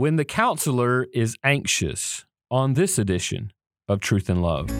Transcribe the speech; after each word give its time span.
when 0.00 0.16
the 0.16 0.24
counselor 0.24 1.06
is 1.12 1.36
anxious 1.44 2.24
on 2.50 2.72
this 2.72 2.98
edition 2.98 3.52
of 3.86 4.00
Truth 4.00 4.30
and 4.30 4.40
Love. 4.40 4.70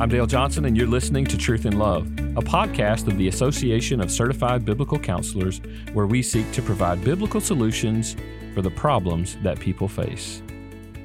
I'm 0.00 0.08
Dale 0.08 0.24
Johnson, 0.26 0.64
and 0.64 0.78
you're 0.78 0.86
listening 0.86 1.26
to 1.26 1.36
Truth 1.36 1.66
and 1.66 1.78
Love, 1.78 2.06
a 2.06 2.40
podcast 2.40 3.06
of 3.06 3.18
the 3.18 3.28
Association 3.28 4.00
of 4.00 4.10
Certified 4.10 4.64
Biblical 4.64 4.98
Counselors, 4.98 5.60
where 5.92 6.06
we 6.06 6.22
seek 6.22 6.50
to 6.52 6.62
provide 6.62 7.04
biblical 7.04 7.42
solutions 7.42 8.16
for 8.54 8.62
the 8.62 8.70
problems 8.70 9.36
that 9.42 9.60
people 9.60 9.88
face. 9.88 10.42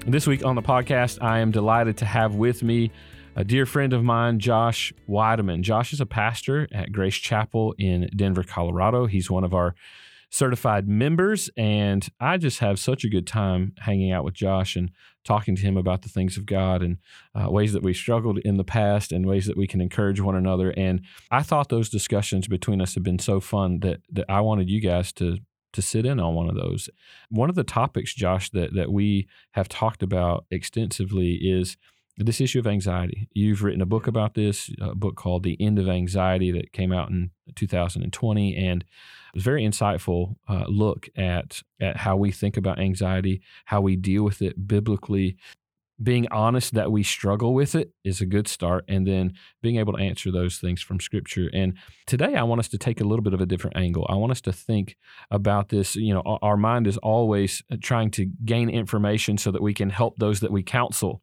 This 0.07 0.27
week 0.27 0.45
on 0.45 0.55
the 0.55 0.61
podcast, 0.61 1.21
I 1.21 1.39
am 1.39 1.51
delighted 1.51 1.97
to 1.97 2.05
have 2.05 2.35
with 2.35 2.63
me 2.63 2.89
a 3.35 3.43
dear 3.43 3.65
friend 3.65 3.93
of 3.93 4.03
mine, 4.03 4.39
Josh 4.39 4.93
Weideman. 5.09 5.61
Josh 5.61 5.93
is 5.93 6.01
a 6.01 6.05
pastor 6.05 6.67
at 6.71 6.91
Grace 6.91 7.15
Chapel 7.15 7.73
in 7.77 8.09
Denver, 8.15 8.43
Colorado. 8.43 9.07
He's 9.07 9.31
one 9.31 9.43
of 9.43 9.53
our 9.53 9.73
certified 10.29 10.87
members, 10.87 11.49
and 11.57 12.07
I 12.19 12.37
just 12.37 12.59
have 12.59 12.79
such 12.79 13.03
a 13.03 13.09
good 13.09 13.27
time 13.27 13.73
hanging 13.79 14.11
out 14.11 14.23
with 14.23 14.33
Josh 14.33 14.75
and 14.75 14.91
talking 15.23 15.55
to 15.55 15.61
him 15.61 15.77
about 15.77 16.01
the 16.01 16.09
things 16.09 16.37
of 16.37 16.45
God 16.45 16.81
and 16.81 16.97
uh, 17.33 17.49
ways 17.49 17.73
that 17.73 17.83
we 17.83 17.93
struggled 17.93 18.39
in 18.39 18.57
the 18.57 18.63
past 18.63 19.11
and 19.11 19.25
ways 19.25 19.45
that 19.45 19.57
we 19.57 19.67
can 19.67 19.81
encourage 19.81 20.19
one 20.19 20.35
another. 20.35 20.71
And 20.71 21.01
I 21.31 21.43
thought 21.43 21.69
those 21.69 21.89
discussions 21.89 22.47
between 22.47 22.81
us 22.81 22.95
have 22.95 23.03
been 23.03 23.19
so 23.19 23.39
fun 23.39 23.79
that 23.79 24.01
that 24.11 24.25
I 24.29 24.41
wanted 24.41 24.69
you 24.69 24.81
guys 24.81 25.11
to 25.13 25.37
to 25.73 25.81
sit 25.81 26.05
in 26.05 26.19
on 26.19 26.35
one 26.35 26.49
of 26.49 26.55
those. 26.55 26.89
One 27.29 27.49
of 27.49 27.55
the 27.55 27.63
topics, 27.63 28.13
Josh, 28.13 28.49
that 28.51 28.73
that 28.75 28.91
we 28.91 29.27
have 29.51 29.69
talked 29.69 30.03
about 30.03 30.45
extensively 30.51 31.33
is 31.33 31.77
this 32.17 32.41
issue 32.41 32.59
of 32.59 32.67
anxiety. 32.67 33.27
You've 33.33 33.63
written 33.63 33.81
a 33.81 33.87
book 33.87 34.07
about 34.07 34.35
this, 34.35 34.69
a 34.79 34.93
book 34.93 35.15
called 35.15 35.43
The 35.43 35.57
End 35.59 35.79
of 35.79 35.89
Anxiety 35.89 36.51
that 36.51 36.71
came 36.71 36.91
out 36.91 37.09
in 37.09 37.31
2020, 37.55 38.55
and 38.55 38.81
it 38.81 38.87
was 39.35 39.43
a 39.43 39.45
very 39.45 39.63
insightful 39.63 40.35
uh, 40.47 40.65
look 40.67 41.09
at 41.15 41.61
at 41.81 41.97
how 41.97 42.15
we 42.15 42.31
think 42.31 42.55
about 42.55 42.79
anxiety, 42.79 43.41
how 43.65 43.81
we 43.81 43.95
deal 43.95 44.23
with 44.23 44.41
it 44.41 44.67
biblically. 44.67 45.37
Being 46.01 46.27
honest 46.31 46.73
that 46.73 46.91
we 46.91 47.03
struggle 47.03 47.53
with 47.53 47.75
it 47.75 47.93
is 48.03 48.19
a 48.19 48.25
good 48.25 48.47
start, 48.47 48.83
and 48.87 49.07
then 49.07 49.33
being 49.61 49.77
able 49.77 49.93
to 49.93 49.99
answer 50.03 50.31
those 50.31 50.57
things 50.57 50.81
from 50.81 50.99
Scripture. 50.99 51.49
And 51.53 51.77
today, 52.07 52.35
I 52.35 52.43
want 52.43 52.59
us 52.59 52.67
to 52.69 52.77
take 52.77 52.99
a 52.99 53.03
little 53.03 53.23
bit 53.23 53.33
of 53.33 53.41
a 53.41 53.45
different 53.45 53.77
angle. 53.77 54.05
I 54.09 54.15
want 54.15 54.31
us 54.31 54.41
to 54.41 54.51
think 54.51 54.97
about 55.31 55.69
this. 55.69 55.95
You 55.95 56.13
know, 56.13 56.21
our 56.41 56.57
mind 56.57 56.87
is 56.87 56.97
always 56.97 57.63
trying 57.81 58.11
to 58.11 58.25
gain 58.43 58.69
information 58.69 59.37
so 59.37 59.51
that 59.51 59.61
we 59.61 59.73
can 59.73 59.91
help 59.91 60.17
those 60.17 60.41
that 60.41 60.51
we 60.51 60.61
counsel 60.61 61.21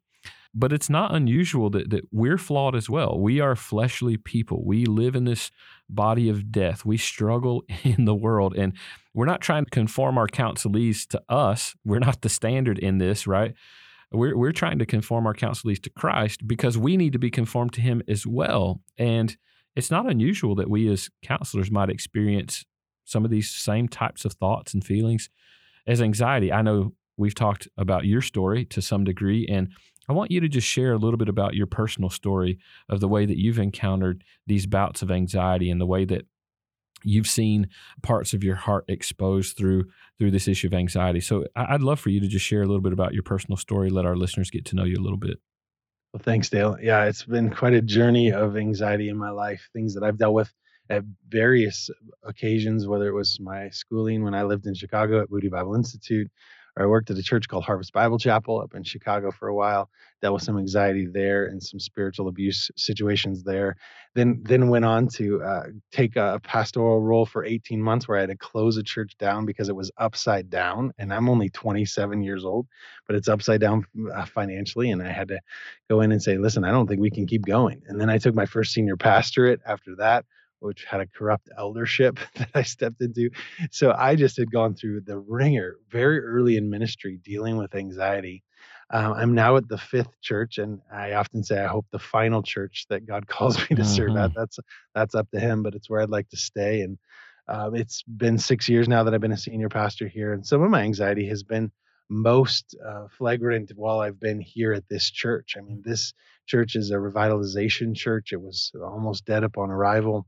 but 0.53 0.73
it's 0.73 0.89
not 0.89 1.15
unusual 1.15 1.69
that, 1.69 1.89
that 1.89 2.03
we're 2.11 2.37
flawed 2.37 2.75
as 2.75 2.89
well. 2.89 3.17
We 3.19 3.39
are 3.39 3.55
fleshly 3.55 4.17
people. 4.17 4.63
We 4.65 4.85
live 4.85 5.15
in 5.15 5.23
this 5.23 5.51
body 5.89 6.29
of 6.29 6.51
death. 6.51 6.85
We 6.85 6.97
struggle 6.97 7.63
in 7.83 8.05
the 8.05 8.15
world. 8.15 8.55
And 8.55 8.73
we're 9.13 9.25
not 9.25 9.41
trying 9.41 9.65
to 9.65 9.71
conform 9.71 10.17
our 10.17 10.27
counselees 10.27 11.07
to 11.09 11.21
us. 11.29 11.75
We're 11.85 11.99
not 11.99 12.21
the 12.21 12.29
standard 12.29 12.79
in 12.79 12.97
this, 12.97 13.27
right? 13.27 13.53
We're, 14.11 14.35
we're 14.35 14.51
trying 14.51 14.79
to 14.79 14.85
conform 14.85 15.25
our 15.25 15.33
counselees 15.33 15.81
to 15.83 15.89
Christ 15.89 16.45
because 16.45 16.77
we 16.77 16.97
need 16.97 17.13
to 17.13 17.19
be 17.19 17.31
conformed 17.31 17.73
to 17.73 17.81
Him 17.81 18.01
as 18.07 18.27
well. 18.27 18.81
And 18.97 19.35
it's 19.75 19.91
not 19.91 20.09
unusual 20.09 20.55
that 20.55 20.69
we 20.69 20.89
as 20.89 21.09
counselors 21.21 21.71
might 21.71 21.89
experience 21.89 22.65
some 23.05 23.23
of 23.23 23.31
these 23.31 23.49
same 23.49 23.87
types 23.87 24.25
of 24.25 24.33
thoughts 24.33 24.73
and 24.73 24.83
feelings 24.83 25.29
as 25.87 26.01
anxiety. 26.01 26.51
I 26.51 26.61
know 26.61 26.93
we've 27.17 27.35
talked 27.35 27.67
about 27.77 28.05
your 28.05 28.21
story 28.21 28.65
to 28.65 28.81
some 28.81 29.03
degree, 29.03 29.47
and 29.47 29.69
I 30.09 30.13
want 30.13 30.31
you 30.31 30.39
to 30.39 30.47
just 30.47 30.67
share 30.67 30.93
a 30.93 30.97
little 30.97 31.17
bit 31.17 31.29
about 31.29 31.53
your 31.53 31.67
personal 31.67 32.09
story 32.09 32.59
of 32.89 32.99
the 32.99 33.07
way 33.07 33.25
that 33.25 33.37
you've 33.37 33.59
encountered 33.59 34.23
these 34.47 34.65
bouts 34.65 35.01
of 35.01 35.11
anxiety 35.11 35.69
and 35.69 35.79
the 35.79 35.85
way 35.85 36.05
that 36.05 36.25
you've 37.03 37.27
seen 37.27 37.69
parts 38.01 38.33
of 38.33 38.43
your 38.43 38.55
heart 38.55 38.85
exposed 38.87 39.57
through 39.57 39.85
through 40.19 40.31
this 40.31 40.47
issue 40.47 40.67
of 40.67 40.73
anxiety. 40.73 41.19
So 41.19 41.45
I'd 41.55 41.81
love 41.81 41.99
for 41.99 42.09
you 42.09 42.19
to 42.19 42.27
just 42.27 42.45
share 42.45 42.61
a 42.61 42.65
little 42.65 42.81
bit 42.81 42.93
about 42.93 43.13
your 43.13 43.23
personal 43.23 43.57
story, 43.57 43.89
let 43.89 44.05
our 44.05 44.15
listeners 44.15 44.51
get 44.51 44.65
to 44.65 44.75
know 44.75 44.83
you 44.83 44.97
a 44.97 45.01
little 45.01 45.17
bit. 45.17 45.39
Well, 46.13 46.21
thanks, 46.23 46.49
Dale. 46.49 46.77
Yeah, 46.81 47.05
it's 47.05 47.23
been 47.23 47.49
quite 47.49 47.73
a 47.73 47.81
journey 47.81 48.31
of 48.31 48.57
anxiety 48.57 49.09
in 49.09 49.17
my 49.17 49.29
life, 49.29 49.69
things 49.73 49.93
that 49.93 50.03
I've 50.03 50.17
dealt 50.17 50.33
with 50.33 50.53
at 50.89 51.03
various 51.29 51.89
occasions, 52.23 52.85
whether 52.85 53.07
it 53.07 53.13
was 53.13 53.39
my 53.39 53.69
schooling 53.69 54.23
when 54.23 54.35
I 54.35 54.43
lived 54.43 54.67
in 54.67 54.75
Chicago 54.75 55.21
at 55.21 55.31
Moody 55.31 55.47
Bible 55.47 55.73
Institute, 55.73 56.29
I 56.77 56.85
worked 56.85 57.09
at 57.11 57.17
a 57.17 57.23
church 57.23 57.47
called 57.47 57.63
Harvest 57.63 57.93
Bible 57.93 58.17
Chapel 58.17 58.61
up 58.61 58.73
in 58.73 58.83
Chicago 58.83 59.31
for 59.31 59.47
a 59.47 59.55
while. 59.55 59.89
Dealt 60.21 60.35
with 60.35 60.43
some 60.43 60.57
anxiety 60.57 61.07
there 61.07 61.45
and 61.45 61.61
some 61.61 61.79
spiritual 61.79 62.27
abuse 62.27 62.69
situations 62.75 63.43
there. 63.43 63.75
Then 64.13 64.41
then 64.43 64.69
went 64.69 64.85
on 64.85 65.07
to 65.15 65.41
uh, 65.41 65.63
take 65.91 66.15
a 66.15 66.39
pastoral 66.43 67.01
role 67.01 67.25
for 67.25 67.43
18 67.43 67.81
months 67.81 68.07
where 68.07 68.17
I 68.17 68.21
had 68.21 68.29
to 68.29 68.37
close 68.37 68.77
a 68.77 68.83
church 68.83 69.17
down 69.17 69.45
because 69.45 69.69
it 69.69 69.75
was 69.75 69.91
upside 69.97 70.49
down. 70.49 70.91
And 70.97 71.13
I'm 71.13 71.29
only 71.29 71.49
27 71.49 72.21
years 72.21 72.45
old, 72.45 72.67
but 73.07 73.15
it's 73.15 73.27
upside 73.27 73.61
down 73.61 73.85
uh, 74.13 74.25
financially. 74.25 74.91
And 74.91 75.01
I 75.01 75.11
had 75.11 75.29
to 75.29 75.39
go 75.89 76.01
in 76.01 76.11
and 76.11 76.21
say, 76.21 76.37
listen, 76.37 76.63
I 76.63 76.71
don't 76.71 76.87
think 76.87 77.01
we 77.01 77.11
can 77.11 77.27
keep 77.27 77.45
going. 77.45 77.81
And 77.87 77.99
then 77.99 78.09
I 78.09 78.17
took 78.17 78.35
my 78.35 78.45
first 78.45 78.73
senior 78.73 78.97
pastorate 78.97 79.61
after 79.65 79.95
that 79.97 80.25
which 80.61 80.85
had 80.85 81.01
a 81.01 81.07
corrupt 81.07 81.49
eldership 81.57 82.19
that 82.35 82.49
I 82.55 82.63
stepped 82.63 83.01
into. 83.01 83.29
So 83.71 83.93
I 83.97 84.15
just 84.15 84.37
had 84.37 84.51
gone 84.51 84.75
through 84.75 85.01
the 85.01 85.17
wringer 85.17 85.77
very 85.89 86.19
early 86.19 86.55
in 86.55 86.69
ministry 86.69 87.19
dealing 87.23 87.57
with 87.57 87.75
anxiety. 87.75 88.43
Um, 88.93 89.13
I'm 89.13 89.33
now 89.33 89.55
at 89.55 89.67
the 89.69 89.77
fifth 89.77 90.19
church, 90.21 90.57
and 90.57 90.81
I 90.93 91.13
often 91.13 91.43
say 91.43 91.59
I 91.59 91.67
hope 91.67 91.85
the 91.91 91.99
final 91.99 92.43
church 92.43 92.85
that 92.89 93.05
God 93.05 93.27
calls 93.27 93.57
me 93.57 93.67
to 93.67 93.75
mm-hmm. 93.75 93.83
serve 93.83 94.11
at. 94.11 94.31
Mm-hmm. 94.31 94.39
That's 94.39 94.59
that's 94.93 95.15
up 95.15 95.29
to 95.31 95.39
Him, 95.39 95.63
but 95.63 95.75
it's 95.75 95.89
where 95.89 96.01
I'd 96.01 96.09
like 96.09 96.29
to 96.29 96.37
stay. 96.37 96.81
And 96.81 96.97
uh, 97.47 97.71
it's 97.73 98.03
been 98.03 98.37
six 98.37 98.69
years 98.69 98.87
now 98.87 99.03
that 99.03 99.13
I've 99.13 99.21
been 99.21 99.31
a 99.31 99.37
senior 99.37 99.69
pastor 99.69 100.07
here, 100.07 100.33
and 100.33 100.45
some 100.45 100.61
of 100.61 100.69
my 100.69 100.81
anxiety 100.81 101.27
has 101.27 101.43
been 101.43 101.71
most 102.09 102.75
uh, 102.85 103.07
flagrant 103.17 103.71
while 103.75 104.01
I've 104.01 104.19
been 104.19 104.41
here 104.41 104.73
at 104.73 104.87
this 104.89 105.09
church. 105.09 105.55
I 105.57 105.61
mean, 105.61 105.81
this 105.83 106.13
church 106.45 106.75
is 106.75 106.91
a 106.91 106.95
revitalization 106.95 107.95
church. 107.95 108.33
It 108.33 108.41
was 108.41 108.73
almost 108.75 109.25
dead 109.25 109.45
upon 109.45 109.71
arrival 109.71 110.27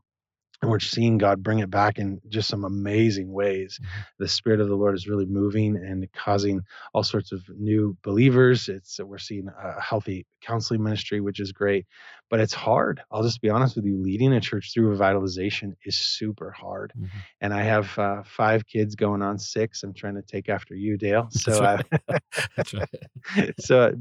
and 0.64 0.72
we're 0.72 0.80
seeing 0.80 1.18
God 1.18 1.44
bring 1.44 1.60
it 1.60 1.70
back 1.70 2.00
in 2.00 2.22
just 2.30 2.48
some 2.48 2.64
amazing 2.64 3.34
ways. 3.34 3.78
Mm-hmm. 3.82 4.02
The 4.20 4.30
Spirit 4.30 4.62
of 4.62 4.70
the 4.70 4.78
Lord 4.78 4.96
is 4.96 5.10
really 5.10 5.26
moving 5.26 5.76
and 5.76 6.08
causing 6.14 6.62
all 6.94 7.04
sorts 7.04 7.34
of 7.34 7.44
new 7.50 7.98
believers. 8.02 8.70
It's 8.70 8.98
we're 8.98 9.18
seeing 9.18 9.50
a 9.50 9.82
healthy 9.82 10.26
counseling 10.42 10.82
ministry, 10.82 11.20
which 11.20 11.42
is 11.42 11.52
great, 11.52 11.86
but 12.30 12.40
it's 12.40 12.54
hard. 12.54 13.02
I'll 13.12 13.24
just 13.24 13.42
be 13.42 13.50
honest 13.50 13.76
with 13.76 13.84
you. 13.84 14.02
Leading 14.02 14.32
a 14.32 14.40
church 14.40 14.72
through 14.74 14.96
revitalization 14.98 15.74
is 15.84 15.98
super 15.98 16.52
hard, 16.52 16.94
mm-hmm. 16.98 17.18
and 17.42 17.54
I 17.54 17.64
have 17.64 18.00
uh, 18.00 18.24
five 18.24 18.66
kids 18.66 18.96
going 18.96 19.22
on 19.22 19.40
six. 19.40 19.84
I'm 19.84 19.94
trying 19.94 20.16
to 20.16 20.22
take 20.22 20.48
after 20.48 20.76
you, 20.76 20.98
Dale. 20.98 21.28
So, 21.44 21.62
right. 21.62 21.86
right. 22.74 23.54
so 23.60 23.94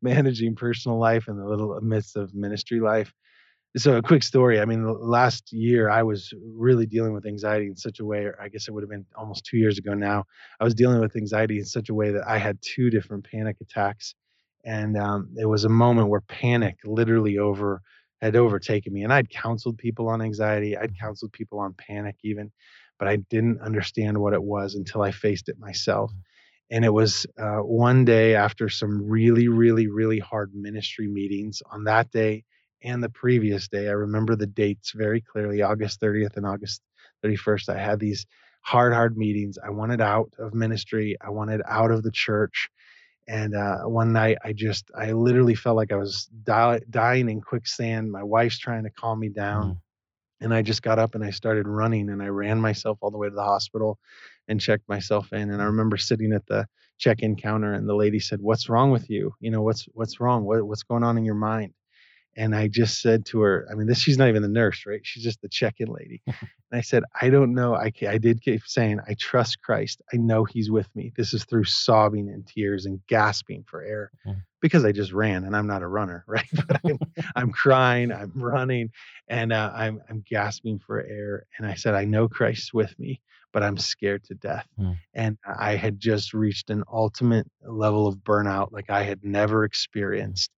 managing 0.00 0.56
personal 0.56 0.98
life 0.98 1.28
in 1.28 1.36
the 1.36 1.44
little 1.44 1.78
midst 1.80 2.16
of 2.16 2.34
ministry 2.34 2.80
life 2.80 3.14
so 3.76 3.96
a 3.96 4.02
quick 4.02 4.22
story 4.22 4.60
i 4.60 4.64
mean 4.64 4.84
last 5.00 5.52
year 5.52 5.88
i 5.88 6.02
was 6.02 6.32
really 6.54 6.86
dealing 6.86 7.12
with 7.12 7.26
anxiety 7.26 7.66
in 7.66 7.76
such 7.76 8.00
a 8.00 8.04
way 8.04 8.24
or 8.24 8.38
i 8.40 8.48
guess 8.48 8.68
it 8.68 8.72
would 8.72 8.82
have 8.82 8.90
been 8.90 9.06
almost 9.16 9.44
two 9.44 9.56
years 9.56 9.78
ago 9.78 9.94
now 9.94 10.24
i 10.60 10.64
was 10.64 10.74
dealing 10.74 11.00
with 11.00 11.16
anxiety 11.16 11.58
in 11.58 11.64
such 11.64 11.88
a 11.88 11.94
way 11.94 12.10
that 12.10 12.26
i 12.26 12.38
had 12.38 12.58
two 12.60 12.90
different 12.90 13.26
panic 13.30 13.56
attacks 13.60 14.14
and 14.64 14.96
um, 14.96 15.28
it 15.36 15.46
was 15.46 15.64
a 15.64 15.68
moment 15.68 16.08
where 16.08 16.20
panic 16.20 16.76
literally 16.84 17.38
over 17.38 17.80
had 18.20 18.36
overtaken 18.36 18.92
me 18.92 19.02
and 19.04 19.12
i'd 19.12 19.30
counseled 19.30 19.78
people 19.78 20.08
on 20.08 20.20
anxiety 20.20 20.76
i'd 20.76 20.98
counseled 20.98 21.32
people 21.32 21.58
on 21.58 21.74
panic 21.74 22.16
even 22.22 22.52
but 22.98 23.08
i 23.08 23.16
didn't 23.16 23.60
understand 23.62 24.18
what 24.18 24.34
it 24.34 24.42
was 24.42 24.74
until 24.74 25.02
i 25.02 25.10
faced 25.10 25.48
it 25.48 25.58
myself 25.58 26.10
mm. 26.12 26.16
and 26.70 26.84
it 26.84 26.92
was 26.92 27.26
uh, 27.38 27.58
one 27.58 28.04
day 28.04 28.34
after 28.34 28.68
some 28.68 29.08
really 29.08 29.48
really 29.48 29.88
really 29.88 30.18
hard 30.18 30.54
ministry 30.54 31.08
meetings 31.08 31.62
on 31.70 31.84
that 31.84 32.10
day 32.10 32.44
and 32.82 33.02
the 33.02 33.08
previous 33.08 33.68
day. 33.68 33.88
I 33.88 33.92
remember 33.92 34.36
the 34.36 34.46
dates 34.46 34.92
very 34.92 35.20
clearly 35.20 35.62
August 35.62 36.00
30th 36.00 36.36
and 36.36 36.46
August 36.46 36.82
31st. 37.24 37.68
I 37.68 37.78
had 37.78 38.00
these 38.00 38.26
hard, 38.62 38.92
hard 38.92 39.16
meetings. 39.16 39.58
I 39.64 39.70
wanted 39.70 40.00
out 40.00 40.32
of 40.38 40.54
ministry, 40.54 41.16
I 41.20 41.30
wanted 41.30 41.62
out 41.68 41.90
of 41.90 42.02
the 42.02 42.12
church. 42.12 42.68
And 43.28 43.54
uh, 43.54 43.82
one 43.82 44.12
night, 44.12 44.38
I 44.44 44.52
just, 44.52 44.90
I 44.96 45.12
literally 45.12 45.54
felt 45.54 45.76
like 45.76 45.92
I 45.92 45.96
was 45.96 46.28
die, 46.42 46.80
dying 46.90 47.28
in 47.28 47.40
quicksand. 47.40 48.10
My 48.10 48.22
wife's 48.22 48.58
trying 48.58 48.82
to 48.84 48.90
calm 48.90 49.20
me 49.20 49.28
down. 49.28 49.70
Mm. 49.70 49.76
And 50.40 50.54
I 50.54 50.62
just 50.62 50.82
got 50.82 50.98
up 50.98 51.14
and 51.14 51.22
I 51.22 51.30
started 51.30 51.68
running 51.68 52.10
and 52.10 52.20
I 52.20 52.26
ran 52.26 52.60
myself 52.60 52.98
all 53.00 53.12
the 53.12 53.18
way 53.18 53.28
to 53.28 53.34
the 53.34 53.44
hospital 53.44 53.98
and 54.48 54.60
checked 54.60 54.88
myself 54.88 55.32
in. 55.32 55.50
And 55.50 55.62
I 55.62 55.66
remember 55.66 55.96
sitting 55.96 56.32
at 56.32 56.46
the 56.46 56.66
check-in 56.98 57.36
counter 57.36 57.74
and 57.74 57.88
the 57.88 57.94
lady 57.94 58.18
said, 58.18 58.40
"What's 58.40 58.68
wrong 58.68 58.90
with 58.90 59.08
you? 59.08 59.34
You 59.38 59.52
know, 59.52 59.62
what's 59.62 59.86
what's 59.92 60.18
wrong? 60.18 60.42
What, 60.42 60.66
what's 60.66 60.82
going 60.82 61.04
on 61.04 61.16
in 61.16 61.24
your 61.24 61.36
mind?" 61.36 61.74
And 62.36 62.54
I 62.54 62.68
just 62.68 63.02
said 63.02 63.26
to 63.26 63.40
her, 63.40 63.66
I 63.70 63.74
mean, 63.74 63.86
this 63.86 63.98
she's 63.98 64.16
not 64.16 64.28
even 64.28 64.42
the 64.42 64.48
nurse, 64.48 64.84
right? 64.86 65.00
She's 65.02 65.22
just 65.22 65.42
the 65.42 65.48
check-in 65.48 65.88
lady. 65.88 66.22
and 66.26 66.36
I 66.72 66.80
said, 66.80 67.02
I 67.20 67.28
don't 67.28 67.54
know. 67.54 67.74
I 67.74 67.92
I 68.08 68.18
did 68.18 68.40
keep 68.40 68.62
saying, 68.66 69.00
I 69.06 69.14
trust 69.14 69.60
Christ. 69.62 70.00
I 70.12 70.16
know 70.16 70.44
He's 70.44 70.70
with 70.70 70.88
me. 70.94 71.12
This 71.16 71.34
is 71.34 71.44
through 71.44 71.64
sobbing 71.64 72.28
and 72.28 72.46
tears 72.46 72.86
and 72.86 73.00
gasping 73.06 73.64
for 73.68 73.82
air, 73.82 74.10
mm-hmm. 74.26 74.38
because 74.60 74.84
I 74.84 74.92
just 74.92 75.12
ran 75.12 75.44
and 75.44 75.54
I'm 75.54 75.66
not 75.66 75.82
a 75.82 75.88
runner, 75.88 76.24
right? 76.28 76.48
but 76.66 76.80
I'm, 76.84 76.98
I'm 77.36 77.52
crying, 77.52 78.12
I'm 78.12 78.32
running, 78.34 78.90
and 79.28 79.52
uh, 79.52 79.70
I'm 79.74 80.00
I'm 80.08 80.24
gasping 80.28 80.78
for 80.78 81.00
air. 81.00 81.46
And 81.58 81.66
I 81.66 81.74
said, 81.74 81.94
I 81.94 82.04
know 82.04 82.28
Christ's 82.28 82.72
with 82.72 82.98
me, 82.98 83.20
but 83.52 83.62
I'm 83.62 83.76
scared 83.76 84.24
to 84.24 84.34
death. 84.34 84.66
Mm. 84.78 84.96
And 85.14 85.38
I 85.46 85.76
had 85.76 86.00
just 86.00 86.32
reached 86.32 86.70
an 86.70 86.84
ultimate 86.90 87.46
level 87.62 88.06
of 88.06 88.16
burnout 88.16 88.72
like 88.72 88.90
I 88.90 89.02
had 89.02 89.22
never 89.22 89.64
experienced 89.64 90.50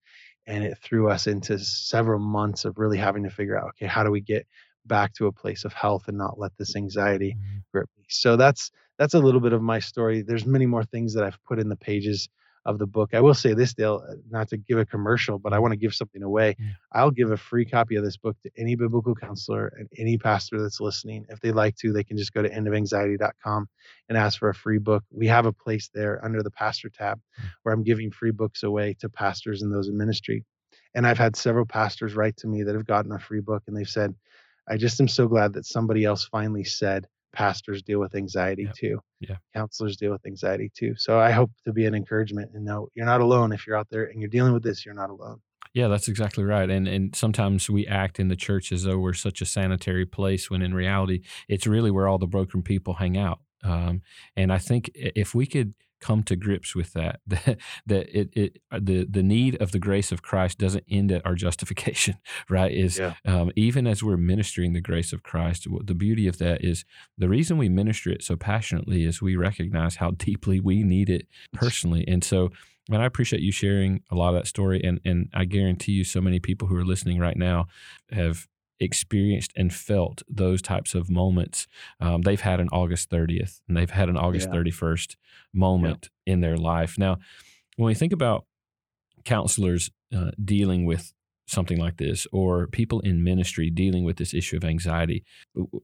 and 0.46 0.64
it 0.64 0.78
threw 0.78 1.08
us 1.08 1.26
into 1.26 1.58
several 1.58 2.18
months 2.18 2.64
of 2.64 2.78
really 2.78 2.98
having 2.98 3.22
to 3.22 3.30
figure 3.30 3.58
out 3.58 3.68
okay 3.68 3.86
how 3.86 4.02
do 4.02 4.10
we 4.10 4.20
get 4.20 4.46
back 4.86 5.12
to 5.14 5.26
a 5.26 5.32
place 5.32 5.64
of 5.64 5.72
health 5.72 6.08
and 6.08 6.18
not 6.18 6.38
let 6.38 6.52
this 6.58 6.76
anxiety 6.76 7.32
mm-hmm. 7.32 7.58
grip 7.72 7.88
me 7.96 8.04
so 8.08 8.36
that's 8.36 8.70
that's 8.98 9.14
a 9.14 9.18
little 9.18 9.40
bit 9.40 9.52
of 9.52 9.62
my 9.62 9.78
story 9.78 10.22
there's 10.22 10.46
many 10.46 10.66
more 10.66 10.84
things 10.84 11.14
that 11.14 11.24
i've 11.24 11.42
put 11.44 11.58
in 11.58 11.68
the 11.68 11.76
pages 11.76 12.28
of 12.66 12.78
the 12.78 12.86
book. 12.86 13.10
I 13.12 13.20
will 13.20 13.34
say 13.34 13.52
this, 13.52 13.74
Dale, 13.74 14.02
uh, 14.08 14.14
not 14.30 14.48
to 14.48 14.56
give 14.56 14.78
a 14.78 14.86
commercial, 14.86 15.38
but 15.38 15.52
I 15.52 15.58
want 15.58 15.72
to 15.72 15.76
give 15.76 15.94
something 15.94 16.22
away. 16.22 16.56
Yeah. 16.58 16.66
I'll 16.92 17.10
give 17.10 17.30
a 17.30 17.36
free 17.36 17.64
copy 17.64 17.96
of 17.96 18.04
this 18.04 18.16
book 18.16 18.36
to 18.42 18.50
any 18.56 18.74
biblical 18.74 19.14
counselor 19.14 19.72
and 19.78 19.88
any 19.98 20.16
pastor 20.16 20.60
that's 20.60 20.80
listening. 20.80 21.26
If 21.28 21.40
they'd 21.40 21.52
like 21.52 21.76
to, 21.76 21.92
they 21.92 22.04
can 22.04 22.16
just 22.16 22.32
go 22.32 22.42
to 22.42 22.48
endofanxiety.com 22.48 23.68
and 24.08 24.18
ask 24.18 24.38
for 24.38 24.48
a 24.48 24.54
free 24.54 24.78
book. 24.78 25.04
We 25.10 25.26
have 25.26 25.46
a 25.46 25.52
place 25.52 25.90
there 25.92 26.24
under 26.24 26.42
the 26.42 26.50
pastor 26.50 26.88
tab 26.88 27.20
hmm. 27.36 27.46
where 27.62 27.74
I'm 27.74 27.82
giving 27.82 28.10
free 28.10 28.32
books 28.32 28.62
away 28.62 28.96
to 29.00 29.08
pastors 29.08 29.62
and 29.62 29.72
those 29.72 29.88
in 29.88 29.96
ministry. 29.96 30.44
And 30.94 31.06
I've 31.06 31.18
had 31.18 31.36
several 31.36 31.66
pastors 31.66 32.14
write 32.14 32.36
to 32.38 32.46
me 32.46 32.62
that 32.62 32.74
have 32.74 32.86
gotten 32.86 33.12
a 33.12 33.18
free 33.18 33.40
book 33.40 33.64
and 33.66 33.76
they've 33.76 33.88
said, 33.88 34.14
I 34.68 34.76
just 34.76 35.00
am 35.00 35.08
so 35.08 35.28
glad 35.28 35.52
that 35.54 35.66
somebody 35.66 36.04
else 36.04 36.24
finally 36.24 36.64
said, 36.64 37.06
pastors 37.34 37.82
deal 37.82 38.00
with 38.00 38.14
anxiety 38.14 38.64
yep. 38.64 38.74
too. 38.74 39.00
Yeah. 39.20 39.36
Counselors 39.54 39.96
deal 39.96 40.12
with 40.12 40.24
anxiety 40.26 40.70
too. 40.74 40.94
So 40.96 41.18
I 41.18 41.30
hope 41.30 41.50
to 41.64 41.72
be 41.72 41.86
an 41.86 41.94
encouragement 41.94 42.50
and 42.54 42.64
know 42.64 42.88
you're 42.94 43.06
not 43.06 43.20
alone. 43.20 43.52
If 43.52 43.66
you're 43.66 43.76
out 43.76 43.88
there 43.90 44.04
and 44.04 44.20
you're 44.20 44.30
dealing 44.30 44.52
with 44.52 44.62
this, 44.62 44.84
you're 44.84 44.94
not 44.94 45.10
alone. 45.10 45.40
Yeah, 45.72 45.88
that's 45.88 46.06
exactly 46.06 46.44
right. 46.44 46.70
And 46.70 46.86
and 46.86 47.14
sometimes 47.16 47.68
we 47.68 47.86
act 47.86 48.20
in 48.20 48.28
the 48.28 48.36
church 48.36 48.70
as 48.70 48.84
though 48.84 48.98
we're 48.98 49.12
such 49.12 49.42
a 49.42 49.46
sanitary 49.46 50.06
place 50.06 50.48
when 50.48 50.62
in 50.62 50.72
reality 50.72 51.22
it's 51.48 51.66
really 51.66 51.90
where 51.90 52.06
all 52.06 52.18
the 52.18 52.26
broken 52.26 52.62
people 52.62 52.94
hang 52.94 53.16
out. 53.16 53.40
Um, 53.64 54.02
and 54.36 54.52
I 54.52 54.58
think 54.58 54.90
if 54.94 55.34
we 55.34 55.46
could 55.46 55.74
come 56.04 56.22
to 56.22 56.36
grips 56.36 56.74
with 56.74 56.92
that 56.92 57.20
that 57.26 57.56
that 57.86 58.18
it, 58.18 58.28
it 58.34 58.58
uh, 58.70 58.78
the 58.80 59.06
the 59.08 59.22
need 59.22 59.56
of 59.60 59.72
the 59.72 59.78
grace 59.78 60.12
of 60.12 60.20
Christ 60.20 60.58
doesn't 60.58 60.84
end 60.90 61.10
at 61.10 61.24
our 61.24 61.34
justification 61.46 62.16
right 62.50 62.70
is 62.70 62.98
yeah. 62.98 63.14
um, 63.24 63.50
even 63.56 63.86
as 63.86 64.02
we're 64.02 64.18
ministering 64.18 64.74
the 64.74 64.82
grace 64.82 65.14
of 65.14 65.22
Christ 65.22 65.66
the 65.84 65.94
beauty 65.94 66.28
of 66.28 66.36
that 66.38 66.62
is 66.62 66.84
the 67.16 67.28
reason 67.28 67.56
we 67.56 67.70
minister 67.70 68.10
it 68.10 68.22
so 68.22 68.36
passionately 68.36 69.04
is 69.04 69.22
we 69.22 69.34
recognize 69.34 69.96
how 69.96 70.10
deeply 70.28 70.60
we 70.60 70.82
need 70.82 71.08
it 71.08 71.26
personally 71.54 72.04
and 72.06 72.22
so 72.22 72.50
and 72.90 73.00
I 73.00 73.06
appreciate 73.06 73.40
you 73.40 73.50
sharing 73.50 74.02
a 74.10 74.14
lot 74.14 74.28
of 74.28 74.34
that 74.34 74.46
story 74.46 74.82
and 74.84 75.00
and 75.06 75.30
I 75.32 75.46
guarantee 75.46 75.92
you 75.92 76.04
so 76.04 76.20
many 76.20 76.38
people 76.38 76.68
who 76.68 76.76
are 76.76 76.84
listening 76.84 77.18
right 77.18 77.36
now 77.36 77.66
have 78.10 78.46
experienced 78.84 79.52
and 79.56 79.72
felt 79.72 80.22
those 80.28 80.62
types 80.62 80.94
of 80.94 81.10
moments. 81.10 81.66
Um, 82.00 82.22
they've 82.22 82.40
had 82.40 82.60
an 82.60 82.68
August 82.72 83.10
30th 83.10 83.60
and 83.66 83.76
they've 83.76 83.90
had 83.90 84.08
an 84.08 84.16
August 84.16 84.48
yeah. 84.52 84.60
31st 84.60 85.16
moment 85.52 86.10
yeah. 86.26 86.34
in 86.34 86.40
their 86.40 86.56
life. 86.56 86.96
Now, 86.98 87.18
when 87.76 87.86
we 87.86 87.94
think 87.94 88.12
about 88.12 88.44
counselors 89.24 89.90
uh, 90.14 90.30
dealing 90.42 90.84
with 90.84 91.12
something 91.46 91.78
like 91.78 91.98
this 91.98 92.26
or 92.32 92.66
people 92.66 93.00
in 93.00 93.22
ministry 93.22 93.70
dealing 93.70 94.04
with 94.04 94.16
this 94.16 94.32
issue 94.32 94.56
of 94.56 94.64
anxiety 94.64 95.24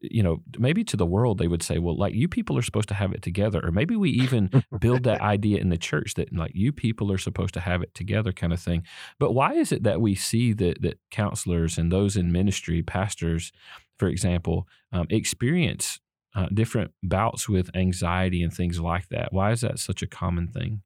you 0.01 0.23
know 0.23 0.39
maybe 0.59 0.83
to 0.83 0.97
the 0.97 1.07
world 1.07 1.39
they 1.39 1.49
would 1.49 1.63
say 1.63 1.79
well 1.79 1.97
like 1.97 2.15
you 2.15 2.29
people 2.29 2.57
are 2.57 2.63
supposed 2.63 2.89
to 2.89 2.95
have 2.95 3.13
it 3.13 3.23
together 3.23 3.61
or 3.63 3.71
maybe 3.71 3.97
we 3.97 4.11
even 4.11 4.51
build 4.81 5.03
that 5.05 5.21
idea 5.31 5.61
in 5.61 5.69
the 5.69 5.79
church 5.79 6.15
that 6.15 6.33
like 6.35 6.53
you 6.55 6.73
people 6.73 7.13
are 7.13 7.19
supposed 7.19 7.55
to 7.55 7.61
have 7.61 7.83
it 7.83 7.95
together 7.95 8.33
kind 8.33 8.53
of 8.53 8.61
thing. 8.61 8.83
But 9.19 9.33
why 9.33 9.55
is 9.55 9.73
it 9.73 9.83
that 9.85 10.01
we 10.01 10.15
see 10.15 10.53
that 10.55 10.83
that 10.83 10.99
counselors 11.11 11.79
and 11.79 11.91
those 11.91 12.17
in 12.17 12.33
ministry 12.33 12.83
pastors 12.83 13.53
for 13.99 14.09
example 14.09 14.67
um, 14.93 15.07
experience 15.11 16.01
uh, 16.35 16.47
different 16.55 16.93
bouts 17.03 17.49
with 17.49 17.75
anxiety 17.75 18.43
and 18.43 18.53
things 18.53 18.81
like 18.81 19.09
that? 19.09 19.33
Why 19.33 19.53
is 19.53 19.61
that 19.61 19.79
such 19.79 20.03
a 20.03 20.07
common 20.07 20.49
thing 20.49 20.83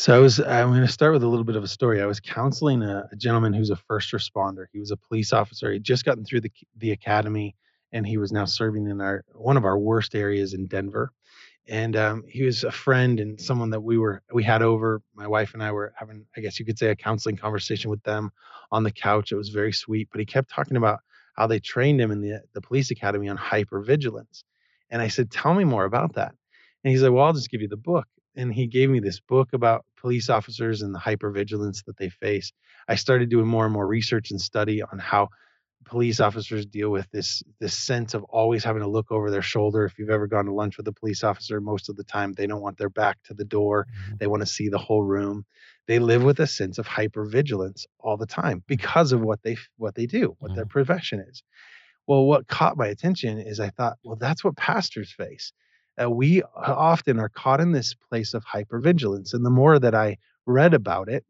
so 0.00 0.16
I 0.16 0.18
was 0.18 0.40
I'm 0.40 0.70
going 0.70 0.80
to 0.80 0.88
start 0.88 1.12
with 1.12 1.22
a 1.22 1.28
little 1.28 1.44
bit 1.44 1.56
of 1.56 1.62
a 1.62 1.68
story. 1.68 2.00
I 2.00 2.06
was 2.06 2.20
counseling 2.20 2.82
a, 2.82 3.06
a 3.12 3.16
gentleman 3.16 3.52
who's 3.52 3.68
a 3.68 3.76
first 3.76 4.12
responder. 4.12 4.64
He 4.72 4.80
was 4.80 4.90
a 4.90 4.96
police 4.96 5.30
officer. 5.34 5.70
He'd 5.70 5.84
just 5.84 6.06
gotten 6.06 6.24
through 6.24 6.40
the 6.40 6.50
the 6.78 6.92
academy, 6.92 7.54
and 7.92 8.06
he 8.06 8.16
was 8.16 8.32
now 8.32 8.46
serving 8.46 8.86
in 8.86 9.02
our 9.02 9.24
one 9.34 9.58
of 9.58 9.66
our 9.66 9.78
worst 9.78 10.14
areas 10.14 10.54
in 10.54 10.66
Denver. 10.68 11.12
And 11.68 11.96
um, 11.96 12.24
he 12.26 12.44
was 12.44 12.64
a 12.64 12.70
friend 12.72 13.20
and 13.20 13.38
someone 13.38 13.68
that 13.70 13.82
we 13.82 13.98
were 13.98 14.22
we 14.32 14.42
had 14.42 14.62
over. 14.62 15.02
My 15.14 15.26
wife 15.26 15.52
and 15.52 15.62
I 15.62 15.70
were 15.70 15.92
having, 15.94 16.24
I 16.34 16.40
guess 16.40 16.58
you 16.58 16.64
could 16.64 16.78
say, 16.78 16.88
a 16.88 16.96
counseling 16.96 17.36
conversation 17.36 17.90
with 17.90 18.02
them 18.02 18.30
on 18.72 18.84
the 18.84 18.90
couch. 18.90 19.32
It 19.32 19.36
was 19.36 19.50
very 19.50 19.72
sweet. 19.72 20.08
But 20.10 20.20
he 20.20 20.24
kept 20.24 20.50
talking 20.50 20.78
about 20.78 21.00
how 21.36 21.46
they 21.46 21.60
trained 21.60 22.00
him 22.00 22.10
in 22.10 22.22
the 22.22 22.40
the 22.54 22.62
police 22.62 22.90
academy 22.90 23.28
on 23.28 23.36
hypervigilance. 23.36 24.44
And 24.88 25.02
I 25.02 25.08
said, 25.08 25.30
"Tell 25.30 25.52
me 25.52 25.64
more 25.64 25.84
about 25.84 26.14
that." 26.14 26.34
And 26.84 26.90
he's 26.90 27.02
like, 27.02 27.12
"Well, 27.12 27.26
I'll 27.26 27.34
just 27.34 27.50
give 27.50 27.60
you 27.60 27.68
the 27.68 27.76
book." 27.76 28.06
And 28.36 28.52
he 28.52 28.66
gave 28.66 28.90
me 28.90 29.00
this 29.00 29.20
book 29.20 29.52
about 29.52 29.84
police 29.96 30.30
officers 30.30 30.82
and 30.82 30.94
the 30.94 30.98
hypervigilance 30.98 31.84
that 31.84 31.96
they 31.96 32.08
face. 32.08 32.52
I 32.88 32.94
started 32.94 33.28
doing 33.28 33.46
more 33.46 33.64
and 33.64 33.72
more 33.72 33.86
research 33.86 34.30
and 34.30 34.40
study 34.40 34.82
on 34.82 34.98
how 34.98 35.28
police 35.84 36.20
officers 36.20 36.66
deal 36.66 36.90
with 36.90 37.10
this 37.10 37.42
this 37.58 37.74
sense 37.74 38.14
of 38.14 38.22
always 38.24 38.62
having 38.62 38.82
to 38.82 38.88
look 38.88 39.10
over 39.10 39.30
their 39.30 39.42
shoulder. 39.42 39.84
If 39.84 39.98
you've 39.98 40.10
ever 40.10 40.26
gone 40.26 40.44
to 40.46 40.52
lunch 40.52 40.76
with 40.76 40.86
a 40.88 40.92
police 40.92 41.24
officer, 41.24 41.60
most 41.60 41.88
of 41.88 41.96
the 41.96 42.04
time 42.04 42.32
they 42.32 42.46
don't 42.46 42.60
want 42.60 42.78
their 42.78 42.90
back 42.90 43.18
to 43.24 43.34
the 43.34 43.44
door. 43.44 43.86
Mm-hmm. 43.86 44.16
They 44.18 44.26
want 44.26 44.42
to 44.42 44.46
see 44.46 44.68
the 44.68 44.78
whole 44.78 45.02
room. 45.02 45.44
They 45.86 45.98
live 45.98 46.22
with 46.22 46.38
a 46.40 46.46
sense 46.46 46.78
of 46.78 46.86
hypervigilance 46.86 47.86
all 47.98 48.16
the 48.16 48.26
time 48.26 48.58
mm-hmm. 48.58 48.66
because 48.68 49.12
of 49.12 49.20
what 49.20 49.42
they 49.42 49.56
what 49.76 49.94
they 49.94 50.06
do, 50.06 50.36
what 50.38 50.50
mm-hmm. 50.50 50.56
their 50.56 50.66
profession 50.66 51.20
is. 51.28 51.42
Well, 52.06 52.24
what 52.24 52.48
caught 52.48 52.76
my 52.76 52.88
attention 52.88 53.38
is 53.38 53.60
I 53.60 53.70
thought, 53.70 53.98
well, 54.02 54.16
that's 54.16 54.42
what 54.42 54.56
pastors 54.56 55.12
face 55.12 55.52
uh, 56.02 56.10
we 56.10 56.42
often 56.56 57.18
are 57.18 57.28
caught 57.28 57.60
in 57.60 57.72
this 57.72 57.94
place 57.94 58.34
of 58.34 58.44
hypervigilance. 58.44 59.34
And 59.34 59.44
the 59.44 59.50
more 59.50 59.78
that 59.78 59.94
I 59.94 60.18
read 60.46 60.74
about 60.74 61.08
it, 61.08 61.24